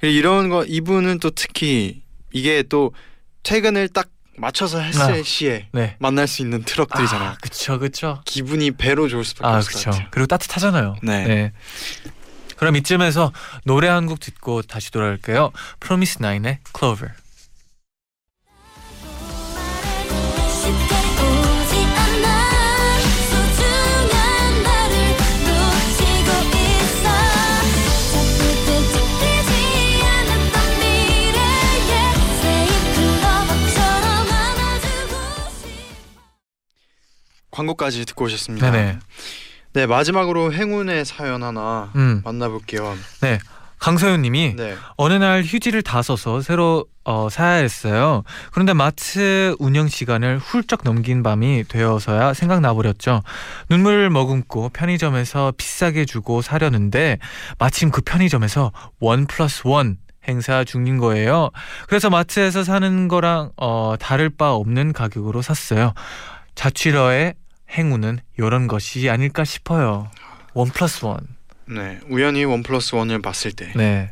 그리고 0.00 0.18
이런 0.18 0.48
거 0.48 0.64
이분은 0.64 1.20
또 1.20 1.30
특히 1.30 2.02
이게 2.32 2.62
또 2.64 2.92
퇴근을 3.42 3.88
딱 3.88 4.08
맞춰서 4.38 4.80
했을 4.80 5.02
아. 5.02 5.22
시에 5.22 5.68
네. 5.72 5.96
만날 6.00 6.26
수 6.26 6.40
있는 6.42 6.62
트럭들이잖아요. 6.64 7.28
아, 7.30 7.36
그쵸, 7.40 7.78
그쵸. 7.78 8.22
기분이 8.24 8.70
배로 8.72 9.08
좋을 9.08 9.24
수밖에 9.24 9.46
아, 9.46 9.56
없을 9.58 9.72
것 9.72 9.78
그쵸. 9.78 9.90
같아요. 9.90 10.08
그리고 10.10 10.26
따뜻하잖아요. 10.26 10.96
네. 11.02 11.52
그럼 12.56 12.76
이쯤에서 12.76 13.32
노래 13.64 13.88
한 13.88 14.06
곡 14.06 14.20
듣고 14.20 14.62
다시 14.62 14.90
돌아올게요. 14.90 15.52
프로미스 15.80 16.18
나인의 16.22 16.60
클 16.72 16.96
광고까지 37.52 38.04
듣고 38.06 38.24
오셨습니다. 38.24 38.70
네네. 38.70 38.98
네 39.74 39.86
마지막으로 39.86 40.52
행운의 40.52 41.04
사연 41.04 41.42
하나 41.42 41.90
음, 41.94 42.20
만나볼게요. 42.24 42.96
강서윤님이 43.78 44.54
네. 44.56 44.76
어느 44.96 45.14
날 45.14 45.42
휴지를 45.42 45.82
다 45.82 46.02
써서 46.02 46.40
새로 46.40 46.86
어, 47.04 47.28
사야 47.28 47.54
했어요. 47.54 48.22
그런데 48.52 48.74
마트 48.74 49.56
운영 49.58 49.88
시간을 49.88 50.38
훌쩍 50.38 50.82
넘긴 50.84 51.24
밤이 51.24 51.64
되어서야 51.68 52.32
생각나 52.32 52.74
버렸죠. 52.74 53.22
눈물을 53.70 54.08
머금고 54.08 54.68
편의점에서 54.68 55.54
비싸게 55.56 56.04
주고 56.04 56.42
사려는데 56.42 57.18
마침 57.58 57.90
그 57.90 58.02
편의점에서 58.02 58.70
원 59.00 59.26
플러스 59.26 59.62
원 59.66 59.96
행사 60.28 60.62
중인 60.62 60.98
거예요. 60.98 61.50
그래서 61.88 62.08
마트에서 62.08 62.62
사는 62.62 63.08
거랑 63.08 63.50
어, 63.56 63.94
다를 63.98 64.30
바 64.30 64.52
없는 64.52 64.92
가격으로 64.92 65.42
샀어요. 65.42 65.92
자취러의 66.54 67.34
행운은 67.72 68.20
이런 68.38 68.66
것이 68.66 69.08
아닐까 69.10 69.44
싶어요. 69.44 70.10
one 70.54 70.68
plus 70.68 71.04
one. 71.04 71.20
네 71.66 71.98
우연히 72.08 72.44
one 72.44 72.62
plus 72.62 72.94
one을 72.94 73.22
봤을 73.22 73.52
때. 73.52 73.72
네. 73.76 74.10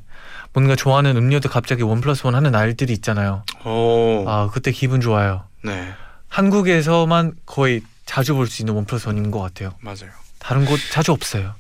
뭔가 0.52 0.74
좋아하는 0.74 1.16
음료도 1.16 1.48
갑자기 1.48 1.82
one 1.82 2.00
plus 2.00 2.26
one 2.26 2.34
하는 2.34 2.50
날들이 2.50 2.92
있잖아요. 2.94 3.44
오. 3.64 4.24
아, 4.28 4.48
그때 4.52 4.72
기분 4.72 5.00
좋아요. 5.00 5.44
네 5.62 5.92
한국에서만 6.28 7.34
거의 7.46 7.82
자주 8.06 8.34
볼 8.34 8.46
수 8.48 8.62
있는 8.62 8.74
one 8.74 8.84
plus 8.86 9.06
one인 9.08 9.30
것 9.30 9.40
같아요. 9.40 9.74
맞아요. 9.80 10.10
다른 10.38 10.64
곳 10.64 10.80
자주 10.90 11.12
없어요. 11.12 11.54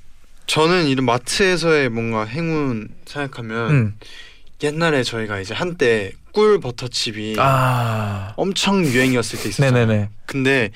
저는 0.46 0.86
이런 0.86 1.04
마트에서의 1.04 1.90
뭔가 1.90 2.24
행운 2.24 2.88
생각하면 3.06 3.70
음. 3.70 3.94
옛날에 4.62 5.02
저희가 5.04 5.38
이제 5.40 5.54
한때 5.54 6.12
꿀 6.32 6.58
버터칩이 6.60 7.36
아. 7.38 8.32
엄청 8.36 8.84
유행이었을 8.84 9.38
때 9.42 9.48
있었잖아요. 9.50 9.86
네네네. 9.86 10.08
근데 10.26 10.70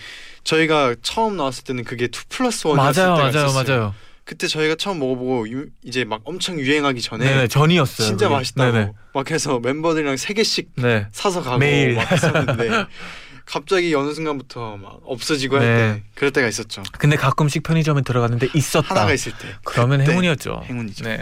저희가 0.45 0.95
처음 1.03 1.37
나왔을 1.37 1.65
때는 1.65 1.85
그게 1.85 2.05
2 2.07 2.11
플러스 2.29 2.65
1이었을 2.65 2.77
맞아요, 2.77 2.93
때가 2.95 3.15
맞아요, 3.17 3.29
있었어요. 3.31 3.65
맞아요. 3.67 3.95
그때 4.25 4.47
저희가 4.47 4.75
처음 4.77 5.01
먹어보고 5.01 5.51
유- 5.51 5.67
이제 5.83 6.05
막 6.05 6.21
엄청 6.25 6.59
유행하기 6.59 7.01
전에 7.03 7.25
네네, 7.25 7.49
전이었어요. 7.49 8.07
진짜 8.09 8.27
그게. 8.29 8.37
맛있다고 8.39 8.73
네네. 8.73 8.93
막 9.13 9.31
해서 9.31 9.59
멤버들이랑 9.61 10.17
세 10.17 10.33
개씩 10.33 10.71
네. 10.77 11.07
사서 11.13 11.43
가고 11.43 11.59
매일. 11.59 11.95
막 11.95 12.11
했었는데 12.11 12.87
갑자기 13.45 13.95
어느 13.95 14.15
순간부터 14.15 14.79
막 14.79 15.01
없어지고 15.05 15.57
할 15.59 15.63
네. 15.67 15.77
때 15.77 16.03
그럴 16.15 16.31
때가 16.31 16.49
있었죠. 16.49 16.83
근데 16.99 17.17
가끔씩 17.17 17.63
편의점에 17.63 18.01
들어갔는데 18.01 18.49
있었다. 18.55 18.95
하나가 18.95 19.13
있을 19.13 19.33
때. 19.33 19.49
그러면 19.65 20.01
행운이었죠. 20.01 20.63
행운이죠. 20.67 21.05
네. 21.05 21.21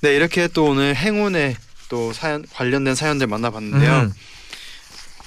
네 0.00 0.14
이렇게 0.16 0.48
또 0.48 0.64
오늘 0.66 0.96
행운에 0.96 1.56
또 1.90 2.14
사연 2.14 2.46
관련된 2.54 2.94
사연들 2.94 3.26
만나봤는데요. 3.26 3.92
음, 4.00 4.12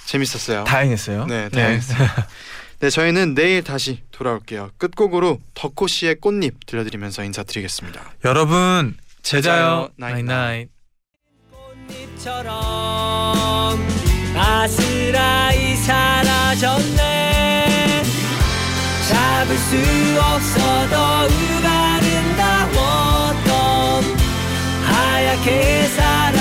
재밌었어요. 0.08 0.64
다행했어요. 0.64 1.26
네, 1.28 1.50
다행했어요. 1.50 2.08
네, 2.80 2.90
저희는 2.90 3.36
내일 3.36 3.62
다시 3.64 4.02
돌아올게요. 4.12 4.72
끝곡으로 4.78 5.40
덕호 5.54 5.88
씨의 5.88 6.16
꽃잎 6.22 6.66
들려드리면서 6.66 7.24
인사드리겠습니다. 7.26 8.14
여러분 8.24 8.96
제자요 9.22 9.90
나잇나잇. 9.98 10.70
꽃잎처럼 11.52 12.56
아스라이 14.34 15.76
사라졌네 15.76 17.66
잡을 19.10 19.58
수 19.58 19.76
없어도 20.22 20.96
으가른다웠던 21.60 22.30
하얗게 24.86 25.84
사 25.88 26.32